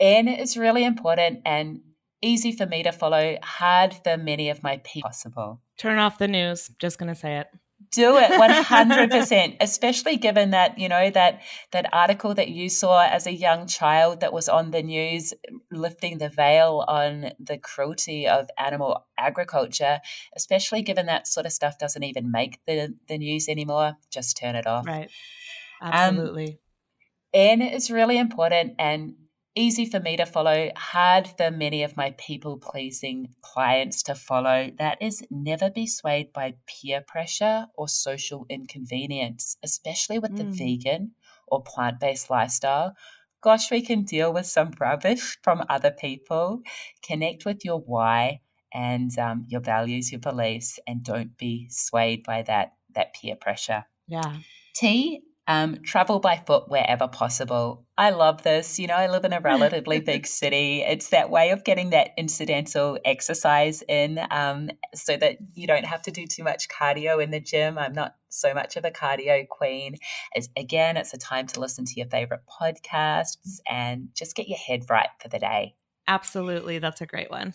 [0.00, 1.80] and it's really important and
[2.22, 5.61] easy for me to follow hard for many of my people possible.
[5.78, 6.70] Turn off the news.
[6.78, 7.48] Just gonna say it
[7.93, 13.26] do it 100% especially given that you know that that article that you saw as
[13.26, 15.34] a young child that was on the news
[15.72, 20.01] lifting the veil on the cruelty of animal agriculture
[20.36, 24.57] especially given that sort of stuff doesn't even make the the news anymore just turn
[24.57, 24.86] it off.
[24.86, 25.11] Right.
[25.80, 26.49] Um, absolutely.
[26.53, 26.59] Um,
[27.32, 29.14] and it's really important and
[29.55, 34.70] easy for me to follow, hard for many of my people pleasing clients to follow.
[34.78, 40.38] That is never be swayed by peer pressure or social inconvenience, especially with mm.
[40.38, 41.12] the vegan
[41.46, 42.94] or plant based lifestyle.
[43.42, 46.62] Gosh, we can deal with some rubbish from other people.
[47.03, 48.40] Connect with your why
[48.72, 53.84] and um, your values, your beliefs, and don't be swayed by that that peer pressure.
[54.09, 54.36] Yeah.
[54.74, 57.84] T um, travel by foot wherever possible.
[57.98, 58.78] I love this.
[58.78, 60.80] You know, I live in a relatively big city.
[60.82, 66.03] It's that way of getting that incidental exercise in um, so that you don't have
[66.03, 67.78] to do too much cardio in the gym.
[67.78, 69.96] I'm not so much of a cardio queen.
[70.36, 74.59] It's, again, it's a time to listen to your favorite podcasts and just get your
[74.59, 75.74] head right for the day.
[76.07, 76.78] Absolutely.
[76.78, 77.55] That's a great one.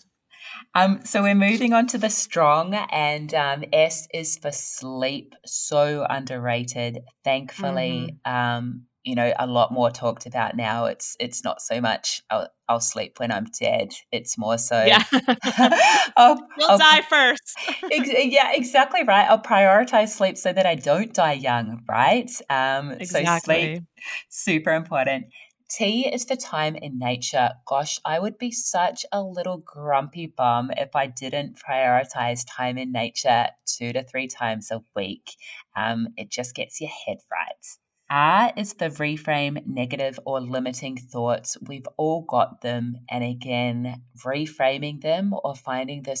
[0.74, 5.34] Um, so we're moving on to the strong, and um, S is for sleep.
[5.44, 7.00] So underrated.
[7.24, 8.34] Thankfully, mm-hmm.
[8.34, 10.86] um, you know, a lot more talked about now.
[10.86, 13.92] It's it's not so much I'll, I'll sleep when I'm dead.
[14.10, 15.04] It's more so yeah.
[16.16, 17.56] I'll, You'll I'll, die first.
[17.92, 19.28] ex- yeah, exactly right.
[19.30, 21.84] I'll prioritize sleep so that I don't die young.
[21.88, 22.30] Right.
[22.50, 23.30] Um, exactly.
[23.30, 23.82] So sleep
[24.28, 25.26] super important.
[25.68, 27.50] T is for time in nature.
[27.66, 32.92] Gosh, I would be such a little grumpy bum if I didn't prioritize time in
[32.92, 35.36] nature two to three times a week.
[35.76, 37.66] Um, it just gets your head right.
[38.08, 41.56] R is the reframe negative or limiting thoughts.
[41.60, 42.98] We've all got them.
[43.10, 46.16] And again, reframing them or finding the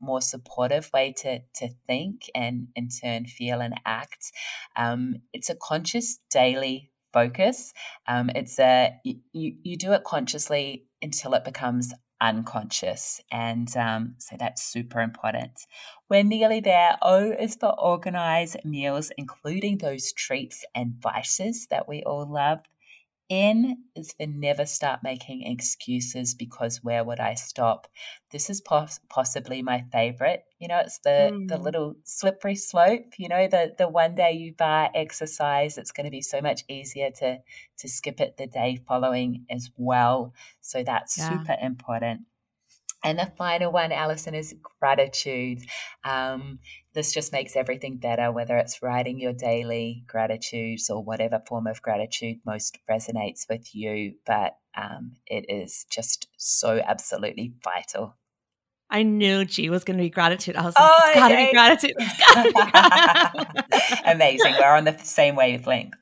[0.00, 4.32] more supportive way to, to think and in turn feel and act.
[4.76, 7.72] Um, it's a conscious daily focus.
[8.06, 13.20] Um, it's a you, you do it consciously until it becomes unconscious.
[13.30, 15.52] And um, so that's super important.
[16.10, 16.96] We're nearly there.
[17.02, 22.60] O is for organize meals, including those treats and vices that we all love.
[23.28, 27.88] N is for never start making excuses because where would I stop?
[28.30, 30.44] This is pos- possibly my favorite.
[30.58, 31.48] You know, it's the mm.
[31.48, 33.14] the little slippery slope.
[33.18, 36.62] You know, the the one day you bar exercise, it's going to be so much
[36.68, 37.38] easier to
[37.78, 40.32] to skip it the day following as well.
[40.60, 41.28] So that's yeah.
[41.28, 42.22] super important.
[43.06, 45.60] And the final one, Alison, is gratitude.
[46.02, 46.58] Um,
[46.92, 51.80] this just makes everything better, whether it's writing your daily gratitudes or whatever form of
[51.80, 54.14] gratitude most resonates with you.
[54.26, 58.16] But um, it is just so absolutely vital.
[58.90, 60.56] I knew G was going to be gratitude.
[60.56, 61.46] I was like, oh, it's got to okay.
[61.46, 61.92] be gratitude.
[61.96, 64.00] It's got to be gratitude.
[64.04, 64.54] Amazing.
[64.58, 65.94] We're on the same wavelength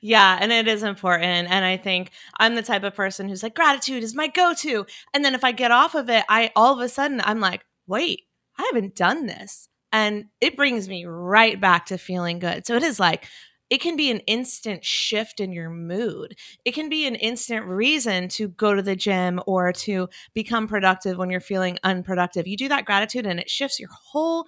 [0.00, 1.50] yeah, and it is important.
[1.50, 4.86] And I think I'm the type of person who's like, gratitude is my go to.
[5.14, 7.64] And then if I get off of it, I all of a sudden I'm like,
[7.86, 8.22] wait,
[8.58, 9.68] I haven't done this.
[9.92, 12.66] And it brings me right back to feeling good.
[12.66, 13.26] So it is like,
[13.70, 16.36] it can be an instant shift in your mood.
[16.64, 21.18] It can be an instant reason to go to the gym or to become productive
[21.18, 22.46] when you're feeling unproductive.
[22.46, 24.46] You do that gratitude and it shifts your whole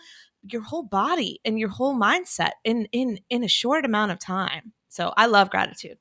[0.50, 4.72] your whole body and your whole mindset in in in a short amount of time.
[4.90, 5.98] So I love gratitude.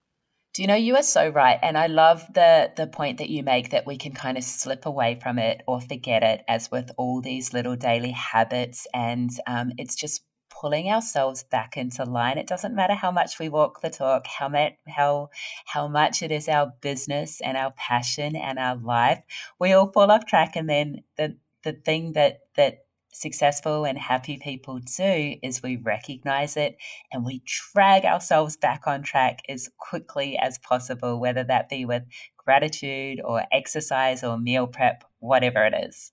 [0.55, 3.43] Do you know you are so right, and I love the the point that you
[3.43, 6.91] make that we can kind of slip away from it or forget it, as with
[6.97, 12.39] all these little daily habits, and um, it's just pulling ourselves back into line.
[12.39, 15.29] It doesn't matter how much we walk the talk, how much how
[15.65, 19.21] how much it is our business and our passion and our life.
[19.59, 24.37] We all fall off track, and then the the thing that that successful and happy
[24.37, 26.77] people do is we recognize it
[27.11, 32.03] and we drag ourselves back on track as quickly as possible, whether that be with
[32.37, 36.11] gratitude or exercise or meal prep, whatever it is.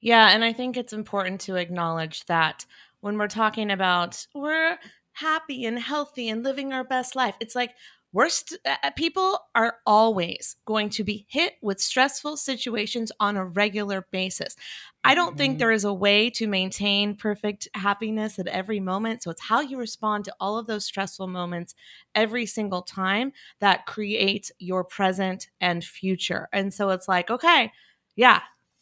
[0.00, 2.66] Yeah, and I think it's important to acknowledge that
[3.00, 4.78] when we're talking about we're
[5.12, 7.72] happy and healthy and living our best life, it's like
[8.12, 8.30] we're
[8.64, 14.56] uh, people are always going to be hit with stressful situations on a regular basis.
[15.04, 15.36] I don't mm-hmm.
[15.36, 19.22] think there is a way to maintain perfect happiness at every moment.
[19.22, 21.74] So it's how you respond to all of those stressful moments
[22.14, 26.48] every single time that creates your present and future.
[26.52, 27.72] And so it's like, okay,
[28.16, 28.40] yeah,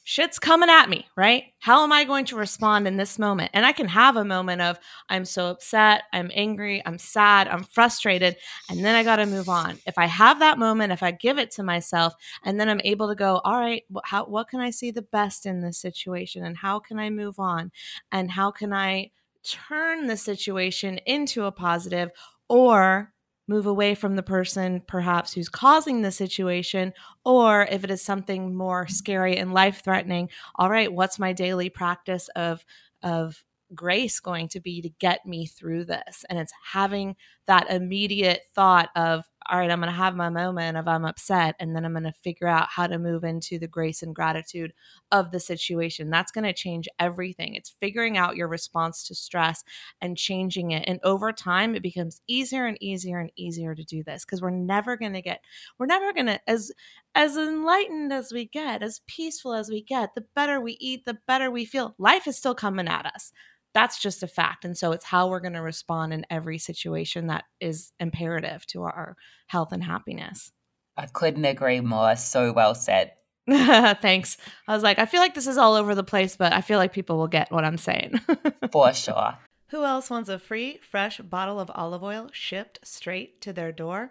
[0.08, 1.46] shit's coming at me, right?
[1.58, 3.50] How am I going to respond in this moment?
[3.52, 4.78] And I can have a moment of,
[5.08, 8.36] I'm so upset, I'm angry, I'm sad, I'm frustrated,
[8.70, 9.80] and then I got to move on.
[9.84, 13.08] If I have that moment, if I give it to myself, and then I'm able
[13.08, 16.44] to go, all right, how, what can I see the best in this situation?
[16.44, 17.72] And how can I move on?
[18.12, 19.10] And how can I
[19.42, 22.10] turn the situation into a positive
[22.48, 23.12] or
[23.48, 26.92] move away from the person perhaps who's causing the situation
[27.24, 31.68] or if it is something more scary and life threatening all right what's my daily
[31.70, 32.64] practice of
[33.02, 33.42] of
[33.74, 36.24] grace going to be to get me through this?
[36.28, 37.16] And it's having
[37.46, 41.54] that immediate thought of all right i'm going to have my moment of i'm upset
[41.60, 44.72] and then i'm going to figure out how to move into the grace and gratitude
[45.12, 46.10] of the situation.
[46.10, 47.54] That's going to change everything.
[47.54, 49.62] It's figuring out your response to stress
[50.00, 54.02] and changing it and over time it becomes easier and easier and easier to do
[54.02, 55.40] this because we're never going to get
[55.78, 56.72] we're never going to as
[57.14, 61.18] as enlightened as we get as peaceful as we get the better we eat the
[61.26, 63.32] better we feel life is still coming at us
[63.76, 64.64] that's just a fact.
[64.64, 68.84] And so it's how we're going to respond in every situation that is imperative to
[68.84, 69.18] our
[69.48, 70.50] health and happiness.
[70.96, 72.16] I couldn't agree more.
[72.16, 73.12] So well said.
[73.46, 74.38] Thanks.
[74.66, 76.78] I was like, I feel like this is all over the place, but I feel
[76.78, 78.18] like people will get what I'm saying.
[78.72, 79.36] For sure.
[79.68, 84.10] Who else wants a free, fresh bottle of olive oil shipped straight to their door?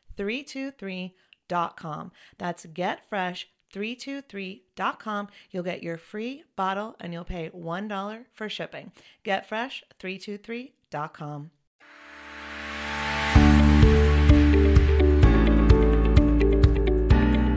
[0.21, 2.11] getfresh323.com.
[2.37, 5.27] That's getfresh323.com.
[5.51, 8.91] You'll get your free bottle and you'll pay $1 for shipping.
[9.25, 11.51] Getfresh323.com.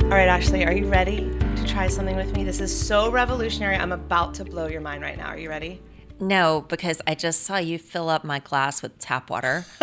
[0.05, 2.45] All right, Ashley, are you ready to try something with me?
[2.45, 3.75] This is so revolutionary.
[3.75, 5.27] I'm about to blow your mind right now.
[5.27, 5.83] Are you ready?
[6.21, 9.67] No, because I just saw you fill up my glass with tap water.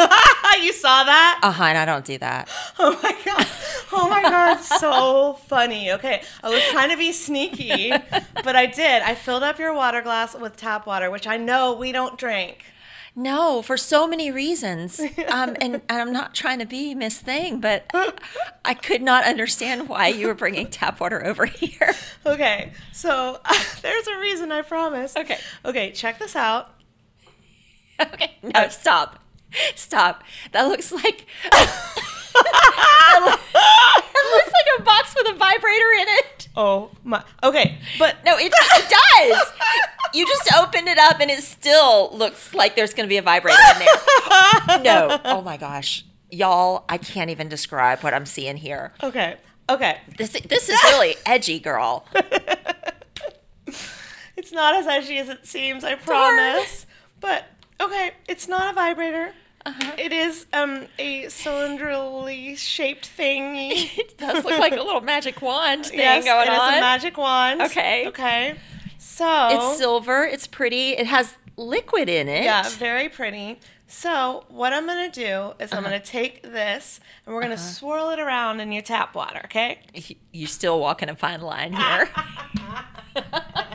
[0.61, 1.39] you saw that?
[1.43, 2.49] Uh huh, and I don't do that.
[2.79, 3.47] Oh my god.
[3.91, 5.91] Oh my god, so funny.
[5.91, 9.01] Okay, I was trying to be sneaky, but I did.
[9.03, 12.63] I filled up your water glass with tap water, which I know we don't drink.
[13.15, 14.99] No, for so many reasons.
[14.99, 17.85] Um, and, and I'm not trying to be Miss Thing, but
[18.63, 21.93] I could not understand why you were bringing tap water over here.
[22.25, 23.39] Okay, so
[23.81, 25.15] there's a reason, I promise.
[25.15, 25.37] Okay.
[25.65, 26.69] Okay, check this out.
[28.13, 29.23] Okay, no, stop.
[29.75, 30.23] Stop.
[30.53, 31.27] That looks like.
[32.33, 36.47] That looks like a box with a vibrator in it.
[36.55, 37.23] Oh my.
[37.43, 39.53] Okay, but No, it, it does.
[40.13, 43.21] You just opened it up and it still looks like there's going to be a
[43.21, 43.87] vibrator in there.
[44.83, 45.19] No.
[45.25, 46.05] Oh my gosh.
[46.29, 48.93] Y'all, I can't even describe what I'm seeing here.
[49.03, 49.37] okay,
[49.69, 49.97] okay.
[50.17, 52.05] This this is really edgy, girl.
[54.37, 56.87] It's not as edgy as it seems, I promise.
[57.19, 57.45] But
[57.79, 59.33] okay, it's not a vibrator.
[59.65, 59.91] Uh-huh.
[59.97, 63.89] It is um a cylindrically shaped thingy.
[63.97, 66.69] It does look like a little magic wand thing yes, going it on.
[66.69, 67.61] It is a magic wand.
[67.61, 68.07] Okay.
[68.07, 68.55] Okay.
[68.97, 70.23] So it's silver.
[70.23, 70.91] It's pretty.
[70.91, 72.43] It has liquid in it.
[72.43, 73.59] yeah, very pretty.
[73.87, 75.77] So what I'm gonna do is Uh-huh.
[75.77, 79.41] I'm gonna take this and we're gonna swirl it around in your tap water.
[79.45, 79.79] Okay.
[80.31, 82.09] You're still walking a fine line here.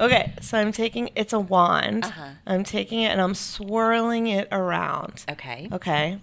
[0.00, 0.32] Okay.
[0.40, 2.04] So I'm taking it's a wand.
[2.04, 2.28] Uh-huh.
[2.46, 5.24] I'm taking it and I'm swirling it around.
[5.30, 5.68] okay.
[5.72, 6.18] Okay.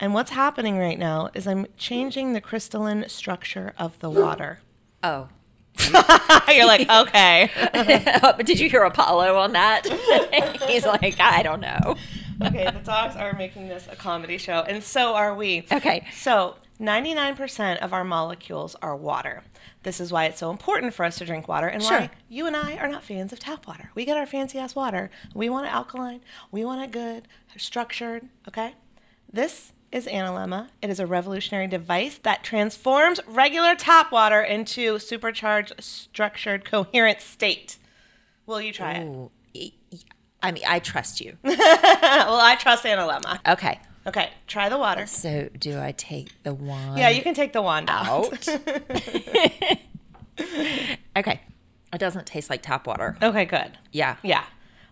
[0.00, 4.60] And what's happening right now is I'm changing the crystalline structure of the water.
[5.02, 5.28] Oh.
[6.48, 7.50] You're like, okay.
[8.20, 9.86] but did you hear Apollo on that?
[10.68, 11.96] He's like, I don't know.
[12.44, 15.66] okay, the dogs are making this a comedy show, and so are we.
[15.70, 16.06] Okay.
[16.12, 19.42] So, 99% of our molecules are water.
[19.82, 22.00] This is why it's so important for us to drink water and Sure.
[22.00, 23.90] why you and I are not fans of tap water.
[23.94, 25.10] We get our fancy ass water.
[25.34, 26.20] We want it alkaline.
[26.50, 27.26] We want it good,
[27.56, 28.74] structured, okay?
[29.32, 30.68] This is Analemma.
[30.82, 37.78] It is a revolutionary device that transforms regular tap water into supercharged, structured, coherent state.
[38.46, 39.04] Will you try it?
[39.06, 39.72] Ooh, e-
[40.42, 41.36] I mean, I trust you.
[41.42, 41.58] well,
[42.40, 43.40] I trust Analemma.
[43.48, 43.80] Okay.
[44.08, 45.06] Okay, try the water.
[45.06, 48.08] So, do I take the wand Yeah, you can take the wand out.
[48.08, 48.48] out?
[51.16, 51.40] okay.
[51.92, 53.18] It doesn't taste like tap water.
[53.22, 53.76] Okay, good.
[53.92, 54.16] Yeah.
[54.22, 54.44] Yeah.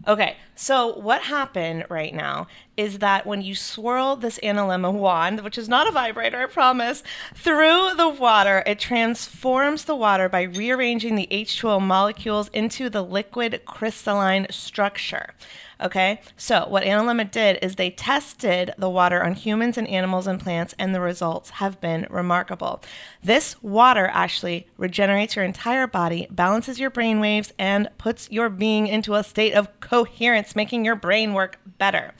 [0.07, 2.47] Okay, so what happened right now
[2.77, 7.03] is that when you swirl this Analemma wand, which is not a vibrator, I promise,
[7.35, 13.63] through the water, it transforms the water by rearranging the H2O molecules into the liquid
[13.65, 15.35] crystalline structure.
[15.79, 20.41] Okay, so what Analemma did is they tested the water on humans and animals and
[20.41, 22.83] plants, and the results have been remarkable.
[23.23, 28.87] This water actually regenerates your entire body, balances your brain waves, and puts your being
[28.87, 32.15] into a state of coherence, making your brain work better.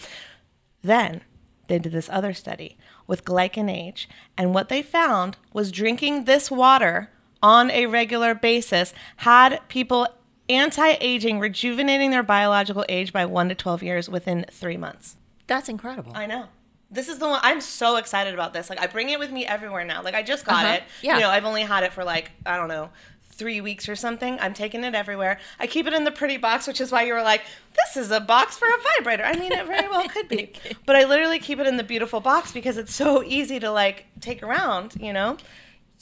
[0.83, 1.23] Then
[1.69, 2.77] they did this other study
[3.07, 7.11] with GlycanAge, and what they found was drinking this water
[7.43, 10.09] on a regular basis had people
[10.49, 15.17] anti-aging, rejuvenating their biological age by 1 to 12 years within 3 months.
[15.47, 16.13] That's incredible.
[16.15, 16.47] I know.
[16.91, 18.71] This is the one I'm so excited about this.
[18.71, 20.03] Like I bring it with me everywhere now.
[20.03, 20.75] Like I just got Uh-huh.
[20.75, 20.83] it.
[21.03, 21.17] Yeah.
[21.17, 22.91] You know, I've only had it for like, I don't know,
[23.33, 24.39] three weeks or something.
[24.41, 25.39] I'm taking it everywhere.
[25.59, 27.43] I keep it in the pretty box, which is why you were like,
[27.75, 29.25] this is a box for a vibrator.
[29.25, 30.53] I mean, it very well could be.
[30.87, 34.07] But I literally keep it in the beautiful box because it's so easy to like
[34.21, 35.37] take around, you know?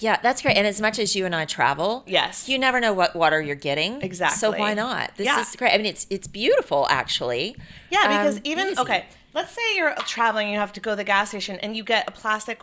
[0.00, 0.56] Yeah, that's great.
[0.56, 2.48] And as much as you and I travel, Yes.
[2.48, 4.02] you never know what water you're getting.
[4.02, 4.38] Exactly.
[4.38, 5.12] So why not?
[5.16, 5.40] This Yeah.
[5.40, 5.72] is great.
[5.72, 7.56] I mean, it's it's beautiful actually.
[7.90, 8.80] Yeah, because Um, even easy.
[8.80, 11.84] okay, let's say you're traveling, you have to go to the gas station, and you
[11.84, 12.60] get a plastic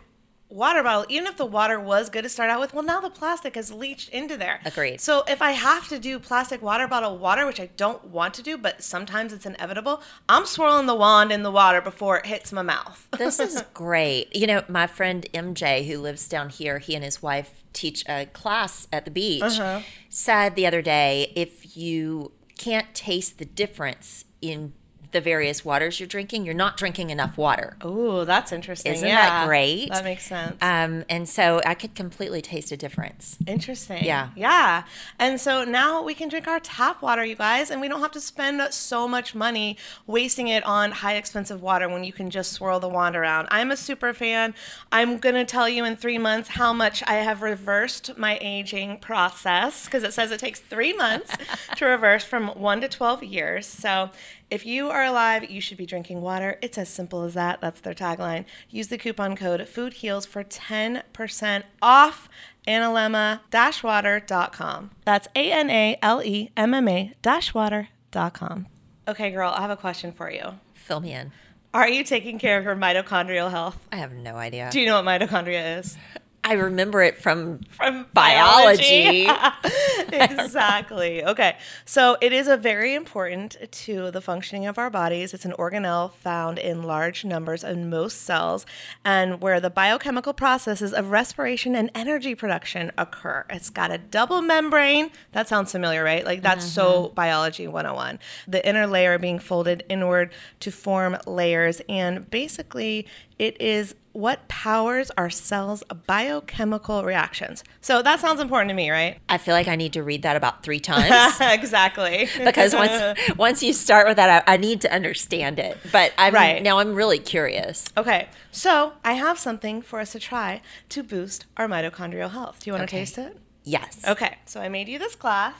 [0.52, 3.10] water bottle, even if the water was good to start out with, well, now the
[3.10, 4.60] plastic has leached into there.
[4.64, 5.00] Agreed.
[5.00, 8.42] So if I have to do plastic water bottle water, which I don't want to
[8.42, 12.52] do, but sometimes it's inevitable, I'm swirling the wand in the water before it hits
[12.52, 13.08] my mouth.
[13.18, 14.34] This is great.
[14.36, 18.26] You know, my friend MJ, who lives down here, he and his wife teach a
[18.26, 19.80] class at the beach, Uh-huh.
[20.10, 24.72] said the other day if you can't taste the difference in
[25.12, 27.76] the various waters you're drinking, you're not drinking enough water.
[27.80, 28.92] Oh, that's interesting.
[28.92, 29.90] Isn't yeah, that great?
[29.90, 30.56] That makes sense.
[30.60, 33.36] Um, and so I could completely taste a difference.
[33.46, 34.04] Interesting.
[34.04, 34.30] Yeah.
[34.34, 34.84] Yeah.
[35.18, 38.12] And so now we can drink our tap water, you guys, and we don't have
[38.12, 42.52] to spend so much money wasting it on high expensive water when you can just
[42.52, 43.48] swirl the wand around.
[43.50, 44.54] I'm a super fan.
[44.90, 48.98] I'm going to tell you in three months how much I have reversed my aging
[48.98, 51.36] process because it says it takes three months
[51.76, 53.66] to reverse from one to 12 years.
[53.66, 54.10] So
[54.52, 56.58] if you are alive, you should be drinking water.
[56.60, 57.62] It's as simple as that.
[57.62, 58.44] That's their tagline.
[58.68, 62.28] Use the coupon code FOODHEALS for 10% off
[62.68, 64.90] analemma-water.com.
[65.06, 68.66] That's A-N-A-L-E-M-M-A dash water.com.
[69.08, 70.58] Okay, girl, I have a question for you.
[70.74, 71.32] Fill me in.
[71.72, 73.78] Are you taking care of your mitochondrial health?
[73.90, 74.68] I have no idea.
[74.70, 75.96] Do you know what mitochondria is?
[76.44, 79.28] I remember it from From biology.
[80.12, 81.24] exactly.
[81.24, 81.56] Okay.
[81.84, 85.32] So it is a very important to the functioning of our bodies.
[85.34, 88.66] It's an organelle found in large numbers in most cells
[89.04, 93.44] and where the biochemical processes of respiration and energy production occur.
[93.48, 95.10] It's got a double membrane.
[95.32, 96.24] That sounds familiar, right?
[96.24, 97.14] Like that's so mm-hmm.
[97.14, 98.18] biology 101.
[98.48, 103.06] The inner layer being folded inward to form layers and basically
[103.38, 107.64] it is what powers our cells' biochemical reactions.
[107.80, 109.18] So that sounds important to me, right?
[109.28, 111.36] I feel like I need to read that about three times.
[111.40, 112.28] exactly.
[112.44, 115.78] because once once you start with that, I, I need to understand it.
[115.90, 116.62] But I'm Right.
[116.62, 117.84] now I'm really curious.
[117.96, 120.60] okay, so I have something for us to try
[120.90, 122.60] to boost our mitochondrial health.
[122.60, 123.00] Do you want to Okay.
[123.04, 123.38] taste it?
[123.64, 124.00] Yes.
[124.06, 125.54] Okay, so I made you this glass.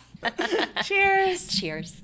[0.85, 1.49] Cheers.
[1.49, 2.03] Cheers.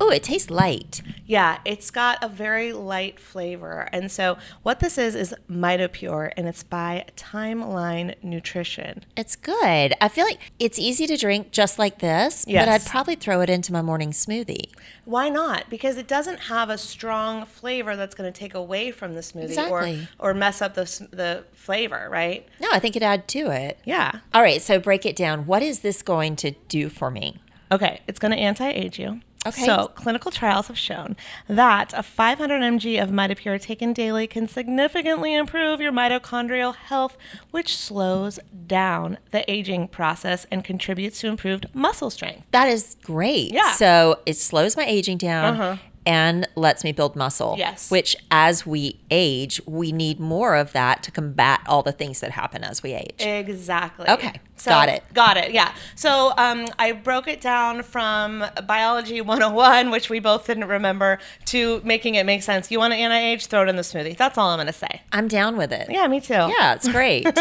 [0.00, 1.02] Oh, it tastes light.
[1.26, 3.88] Yeah, it's got a very light flavor.
[3.92, 9.04] And so what this is is MitoPure and it's by Timeline Nutrition.
[9.16, 9.94] It's good.
[10.00, 12.64] I feel like it's easy to drink just like this, yes.
[12.64, 14.70] but I'd probably throw it into my morning smoothie.
[15.04, 15.68] Why not?
[15.68, 19.44] Because it doesn't have a strong flavor that's going to take away from the smoothie
[19.44, 20.08] Exactly.
[20.18, 22.46] or or mess up the the flavor, right?
[22.60, 23.78] No, I think it'd add to it.
[23.84, 24.20] Yeah.
[24.34, 25.46] All right, so break it down.
[25.46, 27.38] What is this going to do for me?
[27.70, 29.20] Okay, it's going to anti-age you.
[29.46, 29.64] Okay.
[29.64, 31.16] So, clinical trials have shown
[31.48, 37.16] that a 500 mg of MitoPure taken daily can significantly improve your mitochondrial health,
[37.50, 42.44] which slows down the aging process and contributes to improved muscle strength.
[42.50, 43.52] That is great.
[43.52, 43.72] Yeah.
[43.72, 45.76] So it slows my aging down uh-huh.
[46.04, 47.54] and lets me build muscle.
[47.58, 47.90] Yes.
[47.90, 52.32] Which, as we age, we need more of that to combat all the things that
[52.32, 53.20] happen as we age.
[53.20, 54.08] Exactly.
[54.08, 55.02] Okay, got it.
[55.12, 55.52] Got it.
[55.52, 55.74] Yeah.
[55.94, 61.80] So um, I broke it down from biology 101, which we both didn't remember, to
[61.84, 62.70] making it make sense.
[62.70, 63.46] You want to anti-age?
[63.46, 64.16] Throw it in the smoothie.
[64.16, 65.02] That's all I'm going to say.
[65.12, 65.88] I'm down with it.
[65.90, 66.34] Yeah, me too.
[66.34, 67.26] Yeah, it's great.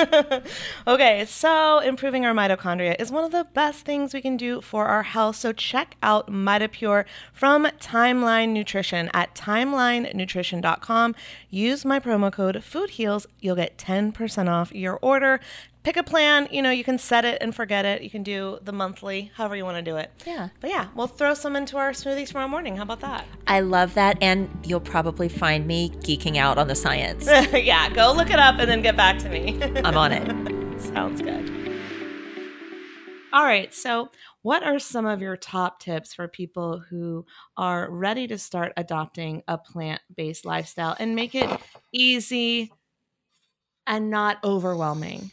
[0.88, 4.86] Okay, so improving our mitochondria is one of the best things we can do for
[4.86, 5.36] our health.
[5.38, 11.16] So check out MitoPure from Timeline Nutrition at timelinenutrition.com.
[11.50, 13.26] Use my promo code FoodHeals.
[13.40, 15.40] You'll get 10% off your order.
[15.86, 16.48] Pick a plan.
[16.50, 18.02] You know, you can set it and forget it.
[18.02, 20.12] You can do the monthly, however you want to do it.
[20.26, 20.50] Yeah.
[20.60, 22.76] But yeah, we'll throw some into our smoothies tomorrow morning.
[22.76, 23.24] How about that?
[23.46, 24.18] I love that.
[24.20, 27.28] And you'll probably find me geeking out on the science.
[27.54, 29.62] yeah, go look it up and then get back to me.
[29.86, 30.82] I'm on it.
[30.82, 31.52] Sounds good.
[33.32, 33.72] All right.
[33.72, 34.10] So,
[34.42, 37.28] what are some of your top tips for people who
[37.58, 41.48] are ready to start adopting a plant based lifestyle and make it
[41.92, 42.72] easy
[43.86, 45.30] and not overwhelming?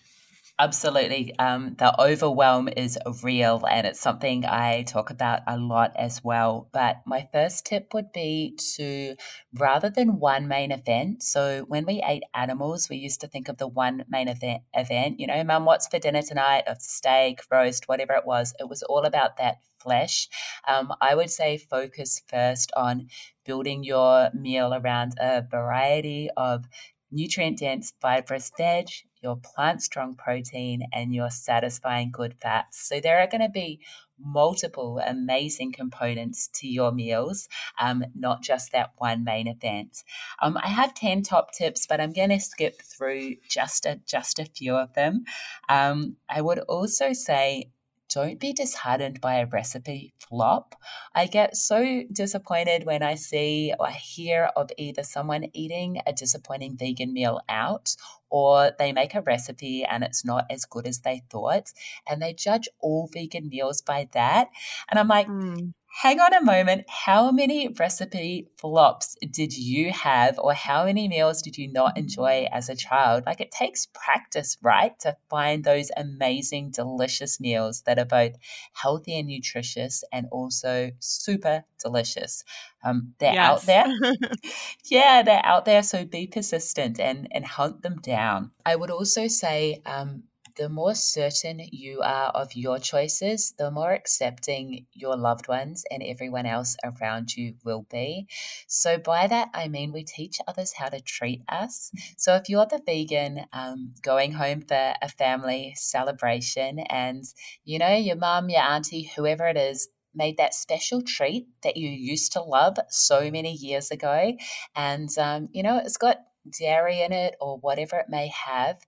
[0.58, 1.34] Absolutely.
[1.40, 6.68] Um, the overwhelm is real and it's something I talk about a lot as well.
[6.72, 9.16] But my first tip would be to
[9.54, 11.22] rather than one main event.
[11.24, 15.18] So when we ate animals, we used to think of the one main event event,
[15.18, 16.64] you know, mum, what's for dinner tonight?
[16.68, 18.54] Of steak, roast, whatever it was.
[18.60, 20.28] It was all about that flesh.
[20.68, 23.08] Um, I would say focus first on
[23.44, 26.66] building your meal around a variety of
[27.10, 28.86] nutrient dense fibrous veg,
[29.22, 32.88] your plant strong protein, and your satisfying good fats.
[32.88, 33.80] So there are going to be
[34.18, 37.48] multiple amazing components to your meals,
[37.80, 40.02] um, not just that one main event.
[40.40, 44.38] Um, I have 10 top tips, but I'm going to skip through just a, just
[44.38, 45.24] a few of them.
[45.68, 47.70] Um, I would also say
[48.12, 50.74] don't be disheartened by a recipe flop.
[51.14, 56.76] I get so disappointed when I see or hear of either someone eating a disappointing
[56.76, 57.96] vegan meal out
[58.30, 61.72] or they make a recipe and it's not as good as they thought
[62.08, 64.48] and they judge all vegan meals by that.
[64.90, 66.84] And I'm like, mm hang on a moment.
[66.88, 72.48] How many recipe flops did you have, or how many meals did you not enjoy
[72.50, 73.24] as a child?
[73.26, 78.32] Like, it takes practice, right, to find those amazing, delicious meals that are both
[78.72, 82.42] healthy and nutritious and also super delicious.
[82.82, 83.50] Um, they're yes.
[83.50, 83.94] out there.
[84.86, 85.82] yeah, they're out there.
[85.82, 88.50] So be persistent and, and hunt them down.
[88.64, 90.24] I would also say, um,
[90.56, 96.02] the more certain you are of your choices, the more accepting your loved ones and
[96.02, 98.26] everyone else around you will be.
[98.66, 101.90] So, by that, I mean we teach others how to treat us.
[102.16, 107.24] So, if you're the vegan um, going home for a family celebration and
[107.64, 111.88] you know your mum, your auntie, whoever it is, made that special treat that you
[111.88, 114.32] used to love so many years ago,
[114.76, 116.18] and um, you know it's got
[116.58, 118.78] dairy in it or whatever it may have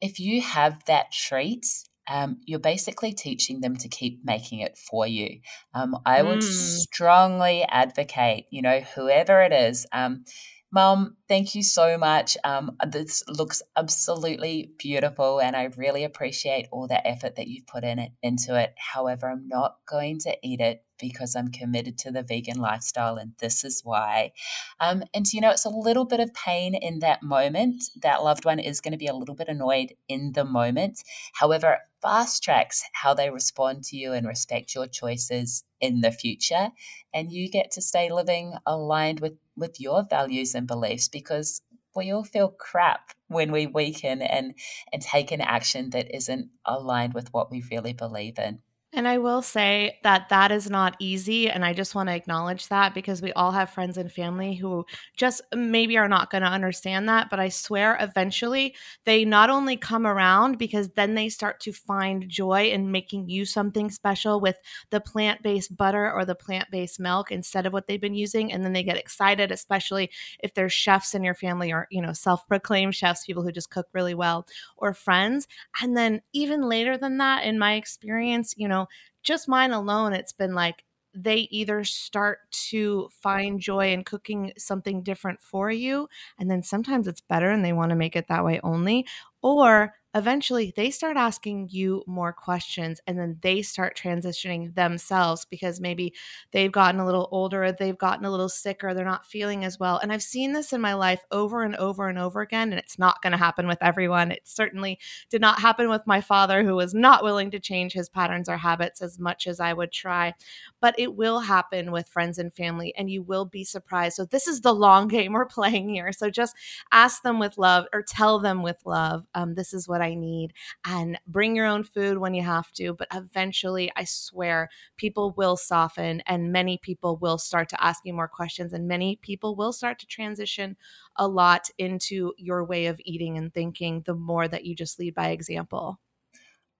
[0.00, 1.66] if you have that treat,
[2.08, 5.40] um, you're basically teaching them to keep making it for you.
[5.74, 6.42] Um, I would mm.
[6.42, 10.24] strongly advocate, you know, whoever it is, um,
[10.72, 12.36] Mom, thank you so much.
[12.44, 17.82] Um, this looks absolutely beautiful, and I really appreciate all the effort that you've put
[17.82, 18.72] in it into it.
[18.76, 23.32] However, I'm not going to eat it because I'm committed to the vegan lifestyle, and
[23.38, 24.32] this is why.
[24.78, 27.84] Um, and you know, it's a little bit of pain in that moment.
[28.02, 31.02] That loved one is going to be a little bit annoyed in the moment.
[31.34, 36.10] However, it fast tracks how they respond to you and respect your choices in the
[36.10, 36.70] future,
[37.12, 41.62] and you get to stay living aligned with with your values and beliefs because
[41.94, 44.54] we all feel crap when we weaken and
[44.92, 48.60] and take an action that isn't aligned with what we really believe in.
[48.92, 51.48] And I will say that that is not easy.
[51.48, 54.84] And I just want to acknowledge that because we all have friends and family who
[55.16, 57.30] just maybe are not going to understand that.
[57.30, 58.74] But I swear eventually
[59.04, 63.44] they not only come around because then they start to find joy in making you
[63.44, 64.56] something special with
[64.90, 68.52] the plant based butter or the plant based milk instead of what they've been using.
[68.52, 70.10] And then they get excited, especially
[70.42, 73.70] if there's chefs in your family or, you know, self proclaimed chefs, people who just
[73.70, 75.46] cook really well, or friends.
[75.80, 78.79] And then even later than that, in my experience, you know,
[79.22, 85.02] just mine alone, it's been like they either start to find joy in cooking something
[85.02, 86.08] different for you,
[86.38, 89.06] and then sometimes it's better and they want to make it that way only,
[89.42, 95.80] or eventually they start asking you more questions and then they start transitioning themselves because
[95.80, 96.12] maybe
[96.52, 99.98] they've gotten a little older, they've gotten a little sicker, they're not feeling as well.
[99.98, 102.98] And I've seen this in my life over and over and over again, and it's
[102.98, 104.32] not going to happen with everyone.
[104.32, 104.98] It certainly
[105.30, 108.56] did not happen with my father, who was not willing to change his patterns or
[108.56, 110.34] habits as much as I would try.
[110.80, 114.16] But it will happen with friends and family, and you will be surprised.
[114.16, 116.12] So, this is the long game we're playing here.
[116.12, 116.54] So, just
[116.92, 120.52] ask them with love or tell them with love, um, this is what I need
[120.84, 122.94] and bring your own food when you have to.
[122.94, 128.12] But eventually, I swear, people will soften and many people will start to ask you
[128.14, 130.76] more questions and many people will start to transition
[131.16, 135.14] a lot into your way of eating and thinking the more that you just lead
[135.14, 135.98] by example.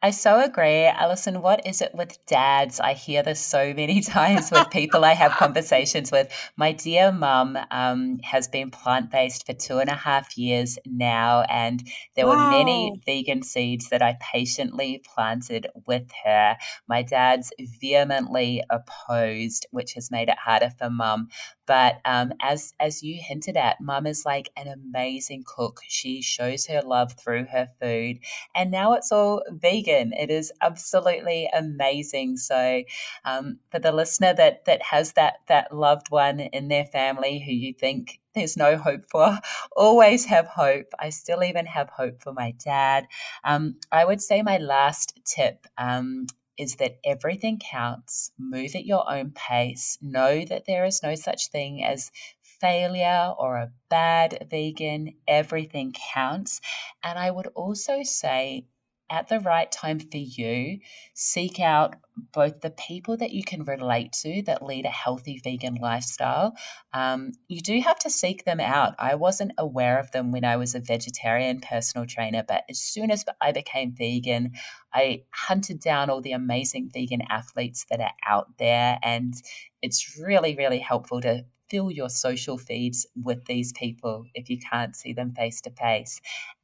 [0.03, 0.87] I so agree.
[0.87, 2.81] Alison, what is it with dads?
[2.81, 6.33] I hear this so many times with people I have conversations with.
[6.57, 11.43] My dear mum um, has been plant based for two and a half years now,
[11.51, 11.87] and
[12.17, 12.33] there wow.
[12.33, 16.57] were many vegan seeds that I patiently planted with her.
[16.89, 21.29] My dad's vehemently opposed, which has made it harder for mum.
[21.71, 25.83] But um, as as you hinted at, Mum is like an amazing cook.
[25.87, 28.19] She shows her love through her food,
[28.57, 30.13] and now it's all vegan.
[30.13, 32.39] It is absolutely amazing.
[32.39, 32.83] So,
[33.25, 37.53] um, for the listener that that has that that loved one in their family who
[37.53, 39.39] you think there's no hope for.
[39.77, 40.87] Always have hope.
[40.99, 43.07] I still even have hope for my dad.
[43.45, 46.27] Um, I would say my last tip um,
[46.61, 48.33] is that everything counts.
[48.39, 49.97] Move at your own pace.
[50.03, 55.15] Know that there is no such thing as failure or a bad vegan.
[55.27, 56.61] Everything counts.
[57.03, 58.67] And I would also say
[59.11, 60.79] at the right time for you,
[61.15, 61.97] seek out
[62.33, 66.55] both the people that you can relate to that lead a healthy vegan lifestyle.
[66.93, 68.95] Um, you do have to seek them out.
[68.99, 73.11] I wasn't aware of them when I was a vegetarian personal trainer, but as soon
[73.11, 74.53] as I became vegan,
[74.95, 78.99] I hunted down all the amazing vegan athletes that are out there.
[79.03, 79.35] And
[79.83, 84.95] it's really, really helpful to fill your social feeds with these people if you can't
[84.95, 86.21] see them face to face.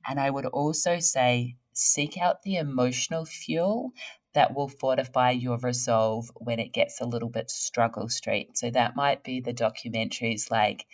[0.07, 3.93] And I would also say, seek out the emotional fuel
[4.35, 8.57] that will fortify your resolve when it gets a little bit struggle street.
[8.57, 10.87] So that might be the documentaries like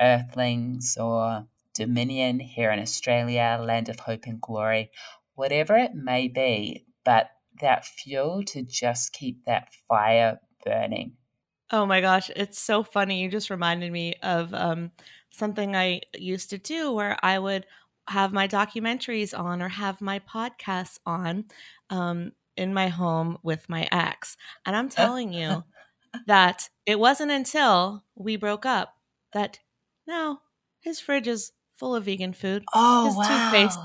[0.00, 4.90] Earthlings or Dominion here in Australia, Land of Hope and Glory,
[5.34, 7.30] whatever it may be, but
[7.60, 11.16] that fuel to just keep that fire burning.
[11.70, 13.22] Oh my gosh, it's so funny.
[13.22, 14.92] You just reminded me of um,
[15.30, 17.66] something I used to do where I would
[18.08, 21.46] have my documentaries on or have my podcasts on
[21.90, 24.36] um, in my home with my ex.
[24.66, 25.64] And I'm telling you
[26.26, 28.94] that it wasn't until we broke up
[29.32, 29.58] that
[30.06, 30.40] now
[30.80, 32.64] his fridge is full of vegan food.
[32.74, 33.22] Oh, his wow.
[33.28, 33.80] toothpaste.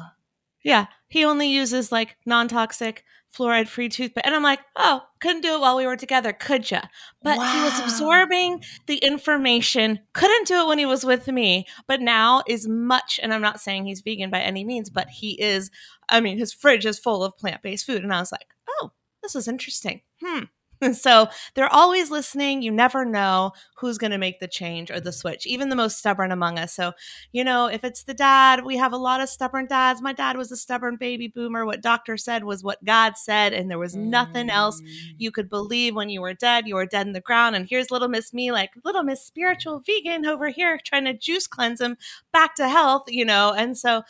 [0.63, 3.03] Yeah, he only uses like non toxic,
[3.35, 4.25] fluoride free toothpaste.
[4.25, 6.81] And I'm like, oh, couldn't do it while we were together, could ya?
[7.21, 12.01] But he was absorbing the information, couldn't do it when he was with me, but
[12.01, 15.69] now is much, and I'm not saying he's vegan by any means, but he is,
[16.09, 18.03] I mean, his fridge is full of plant based food.
[18.03, 20.01] And I was like, oh, this is interesting.
[20.23, 20.45] Hmm.
[20.93, 22.61] So they're always listening.
[22.61, 25.17] You never know who's going to make the change or the mm-hmm.
[25.17, 26.73] switch, even the most stubborn among us.
[26.73, 26.93] So,
[27.31, 30.01] you know, if it's the dad, we have a lot of stubborn dads.
[30.01, 31.65] My dad was a stubborn baby boomer.
[31.65, 34.87] What doctor said was what God said, and there was nothing else mm.
[35.17, 36.67] you could believe when you were dead.
[36.67, 37.55] You were dead in the ground.
[37.55, 41.47] And here's little Miss Me, like little Miss Spiritual Vegan over here, trying to juice
[41.47, 41.97] cleanse him
[42.31, 43.53] back to health, you know.
[43.53, 44.03] And so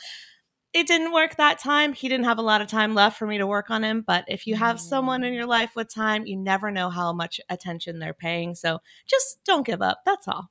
[0.74, 1.94] it didn't work that time.
[1.94, 4.04] He didn't have a lot of time left for me to work on him.
[4.06, 5.38] But if you have someone in mm.
[5.38, 8.54] your life with time, you never know how much attention they're paying.
[8.54, 10.02] So just don't give up.
[10.06, 10.50] That's all.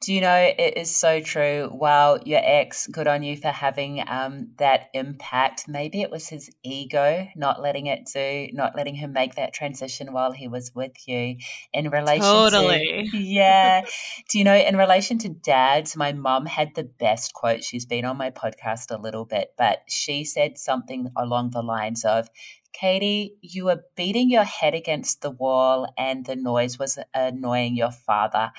[0.00, 1.68] Do you know it is so true?
[1.72, 5.64] Wow, your ex, good on you for having um, that impact.
[5.66, 10.12] Maybe it was his ego not letting it do, not letting him make that transition
[10.12, 11.36] while he was with you.
[11.72, 13.08] In relation Totally.
[13.10, 13.84] to yeah,
[14.30, 15.96] do you know in relation to dads?
[15.96, 17.64] My mum had the best quote.
[17.64, 22.04] She's been on my podcast a little bit, but she said something along the lines
[22.04, 22.28] of.
[22.72, 27.90] Katie, you were beating your head against the wall, and the noise was annoying your
[27.90, 28.52] father.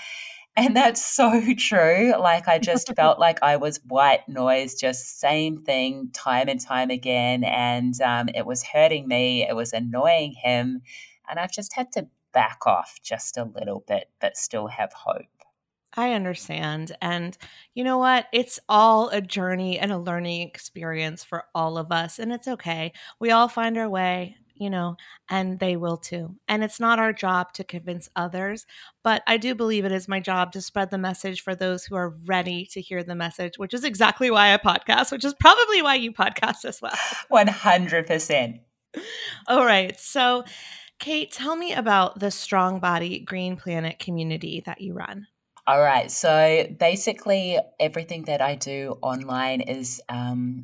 [0.56, 2.14] And that's so true.
[2.20, 6.90] Like, I just felt like I was white noise, just same thing time and time
[6.90, 7.44] again.
[7.44, 10.82] And um, it was hurting me, it was annoying him.
[11.30, 15.26] And I've just had to back off just a little bit, but still have hope.
[15.96, 16.96] I understand.
[17.02, 17.38] And
[17.74, 18.28] you know what?
[18.32, 22.20] It's all a journey and a learning experience for all of us.
[22.20, 22.94] And it's okay.
[23.20, 24.98] We all find our way, you know,
[25.30, 26.36] and they will too.
[26.48, 28.66] And it's not our job to convince others,
[29.04, 31.96] but I do believe it is my job to spread the message for those who
[31.96, 35.82] are ready to hear the message, which is exactly why I podcast, which is probably
[35.82, 36.94] why you podcast as well.
[37.32, 38.60] 100%.
[39.48, 39.98] All right.
[40.00, 40.44] So,
[41.00, 45.28] Kate, tell me about the Strong Body Green Planet community that you run.
[45.66, 46.10] All right.
[46.10, 50.64] So basically, everything that I do online is um,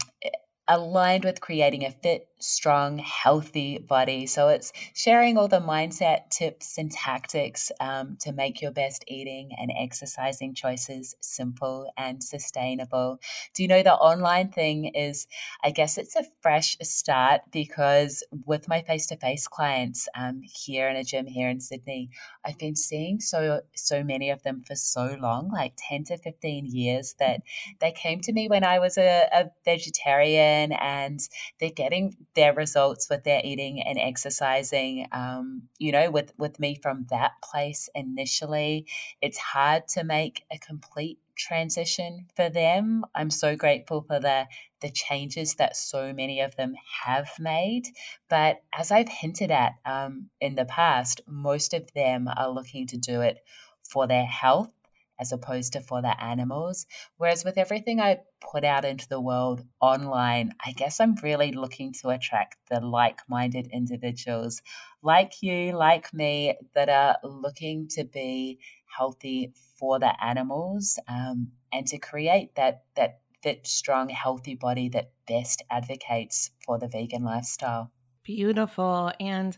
[0.68, 4.26] aligned with creating a fit, strong, healthy body.
[4.28, 9.52] So it's sharing all the mindset tips and tactics um, to make your best eating
[9.58, 13.20] and exercising choices simple and sustainable.
[13.54, 15.28] Do you know the online thing is,
[15.64, 20.88] I guess it's a fresh start because with my face to face clients um, here
[20.88, 22.10] in a gym here in Sydney,
[22.46, 26.66] I've been seeing so so many of them for so long, like 10 to 15
[26.68, 27.42] years, that
[27.80, 31.20] they came to me when I was a, a vegetarian and
[31.60, 35.08] they're getting their results with their eating and exercising.
[35.12, 38.88] Um, you know, with, with me from that place initially,
[39.22, 43.04] it's hard to make a complete transition for them.
[43.14, 44.48] I'm so grateful for the
[44.82, 47.88] the changes that so many of them have made.
[48.30, 52.98] But as I've hinted at um, in the past, most of them are looking to
[52.98, 53.40] do it
[53.84, 54.75] for their health
[55.20, 56.86] as opposed to for the animals.
[57.18, 61.94] Whereas with everything I put out into the world online, I guess I'm really looking
[62.02, 64.62] to attract the like minded individuals
[65.02, 68.60] like you, like me, that are looking to be
[68.98, 75.12] healthy for the animals um, and to create that, that fit, strong, healthy body that
[75.28, 77.92] best advocates for the vegan lifestyle.
[78.24, 79.12] Beautiful.
[79.20, 79.56] And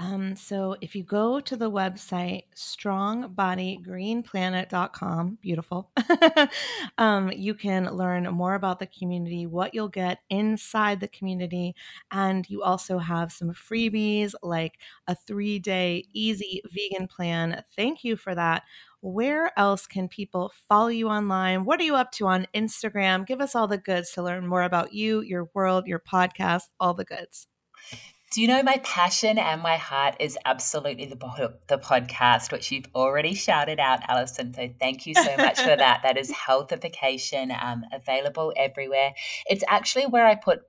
[0.00, 5.90] um, so if you go to the website strongbodygreenplanet.com, beautiful,
[6.98, 11.74] um, you can learn more about the community, what you'll get inside the community.
[12.12, 14.78] And you also have some freebies like
[15.08, 17.64] a three day easy vegan plan.
[17.74, 18.62] Thank you for that.
[19.00, 21.64] Where else can people follow you online?
[21.64, 23.26] What are you up to on Instagram?
[23.26, 26.94] Give us all the goods to learn more about you, your world, your podcast, all
[26.94, 27.48] the goods.
[28.30, 31.16] Do you know my passion and my heart is absolutely the
[31.66, 34.52] the podcast, which you've already shouted out, Alison.
[34.52, 36.00] So thank you so much for that.
[36.02, 39.14] That is healthification, um, available everywhere.
[39.46, 40.60] It's actually where I put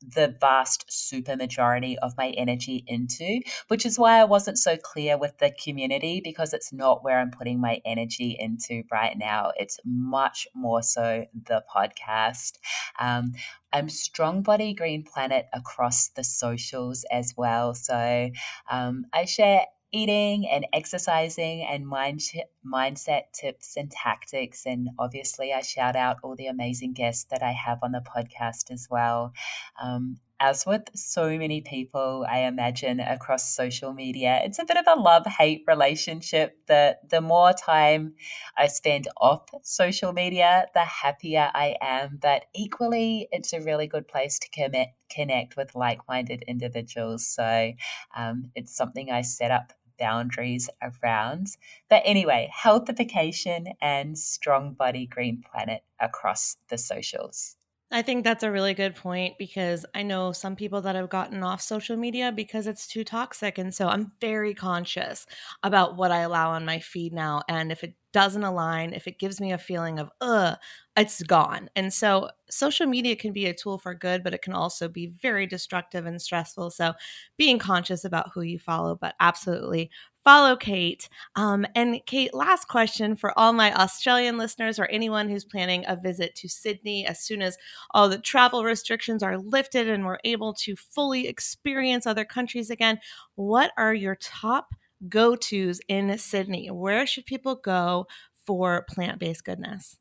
[0.00, 5.18] the vast super majority of my energy into, which is why I wasn't so clear
[5.18, 9.52] with the community because it's not where I'm putting my energy into right now.
[9.56, 12.58] It's much more so the podcast.
[12.98, 13.32] Um,
[13.72, 17.74] I'm Strong Body Green Planet across the socials as well.
[17.74, 18.30] So
[18.70, 19.64] um, I share
[19.94, 22.20] eating and exercising and mind
[22.66, 24.66] mindset tips and tactics.
[24.66, 28.70] And obviously, I shout out all the amazing guests that I have on the podcast
[28.70, 29.32] as well.
[29.80, 34.84] Um, as with so many people, I imagine across social media, it's a bit of
[34.86, 36.58] a love hate relationship.
[36.66, 38.14] The, the more time
[38.58, 42.18] I spend off social media, the happier I am.
[42.20, 47.26] But equally, it's a really good place to commit, connect with like minded individuals.
[47.26, 47.72] So
[48.16, 51.56] um, it's something I set up boundaries around.
[51.88, 57.56] But anyway, healthification and strong body green planet across the socials.
[57.94, 61.44] I think that's a really good point because I know some people that have gotten
[61.44, 63.56] off social media because it's too toxic.
[63.56, 65.26] And so I'm very conscious
[65.62, 67.42] about what I allow on my feed now.
[67.48, 70.56] And if it doesn't align, if it gives me a feeling of, ugh,
[70.96, 71.70] it's gone.
[71.76, 75.06] And so social media can be a tool for good, but it can also be
[75.22, 76.72] very destructive and stressful.
[76.72, 76.94] So
[77.36, 79.90] being conscious about who you follow, but absolutely
[80.24, 81.08] follow Kate.
[81.36, 85.96] Um, and Kate, last question for all my Australian listeners or anyone who's planning a
[85.96, 87.56] visit to Sydney as soon as
[87.92, 92.98] all the travel restrictions are lifted and we're able to fully experience other countries again.
[93.34, 94.74] What are your top
[95.08, 96.68] go tos in Sydney?
[96.70, 98.06] Where should people go
[98.46, 99.98] for plant based goodness?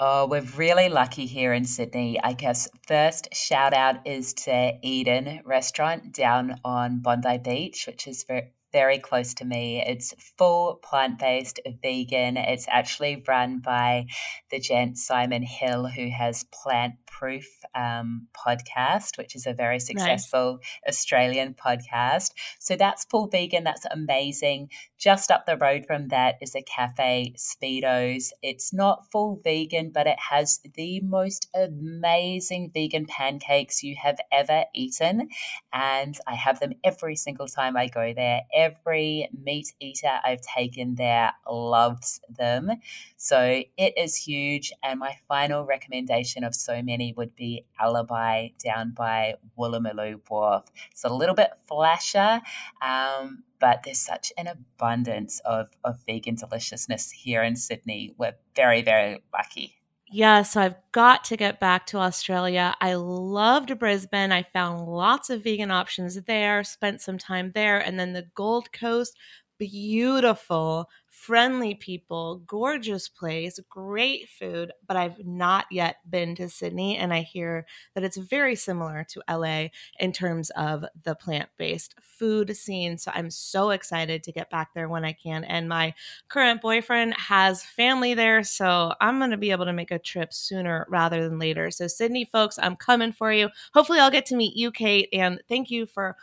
[0.00, 2.20] Oh, we're really lucky here in Sydney.
[2.22, 8.24] I guess first shout out is to Eden Restaurant down on Bondi Beach, which is
[8.78, 9.82] very, close to me.
[9.84, 12.36] It's full plant based, vegan.
[12.36, 14.06] It's actually run by
[14.52, 20.60] the gent Simon Hill, who has Plant Proof um, podcast, which is a very successful
[20.60, 20.94] nice.
[20.94, 22.30] Australian podcast.
[22.60, 23.64] So that's full vegan.
[23.64, 24.70] That's amazing.
[24.96, 28.30] Just up the road from that is a cafe, Speedos.
[28.42, 34.64] It's not full vegan, but it has the most amazing vegan pancakes you have ever
[34.72, 35.28] eaten.
[35.72, 38.42] And I have them every single time I go there.
[38.54, 42.70] Every meat eater I've taken there loves them.
[43.16, 44.72] So it is huge.
[44.82, 50.64] And my final recommendation of so many would be Alibi down by Woolloomooloo Wharf.
[50.90, 52.40] It's a little bit flasher,
[52.82, 58.14] um, but there's such an abundance of, of vegan deliciousness here in Sydney.
[58.18, 59.77] We're very, very lucky.
[60.10, 62.74] Yeah, so I've got to get back to Australia.
[62.80, 64.32] I loved Brisbane.
[64.32, 67.78] I found lots of vegan options there, spent some time there.
[67.78, 69.14] And then the Gold Coast,
[69.58, 70.88] beautiful
[71.18, 76.96] friendly people, gorgeous place, great food, but I've not yet been to Sydney.
[76.96, 81.94] And I hear that it's very similar to LA in terms of the plant based
[82.00, 82.98] food scene.
[82.98, 85.44] So I'm so excited to get back there when I can.
[85.44, 85.94] And my
[86.28, 88.44] current boyfriend has family there.
[88.44, 91.70] So I'm going to be able to make a trip sooner rather than later.
[91.70, 93.48] So, Sydney folks, I'm coming for you.
[93.74, 95.08] Hopefully, I'll get to meet you, Kate.
[95.12, 96.16] And thank you for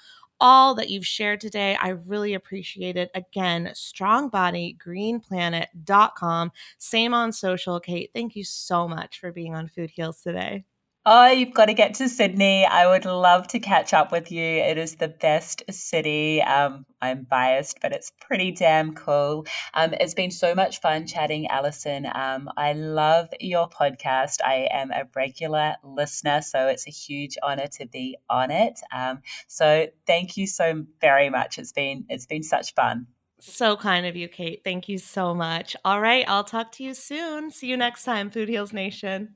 [0.45, 1.75] all that you've shared today.
[1.81, 3.09] I really appreciate it.
[3.15, 6.51] Again, strongbodygreenplanet.com.
[6.77, 7.79] Same on social.
[7.79, 10.65] Kate, thank you so much for being on Food Heals today.
[11.07, 12.65] Oh, you've got to get to Sydney.
[12.65, 14.41] I would love to catch up with you.
[14.41, 16.41] It is the best city.
[16.41, 19.45] Um, I'm biased, but it's pretty damn cool.
[19.75, 22.07] Um, it's been so much fun chatting, Alison.
[22.07, 24.37] Um, I love your podcast.
[24.43, 28.79] I am a regular listener, so it's a huge honor to be on it.
[28.91, 31.59] Um, so thank you so very much.
[31.59, 33.05] It's been it's been such fun.
[33.39, 34.61] So kind of you, Kate.
[34.63, 35.75] Thank you so much.
[35.85, 37.51] All right, I'll talk to you soon.
[37.51, 39.35] See you next time, Food Heals Nation.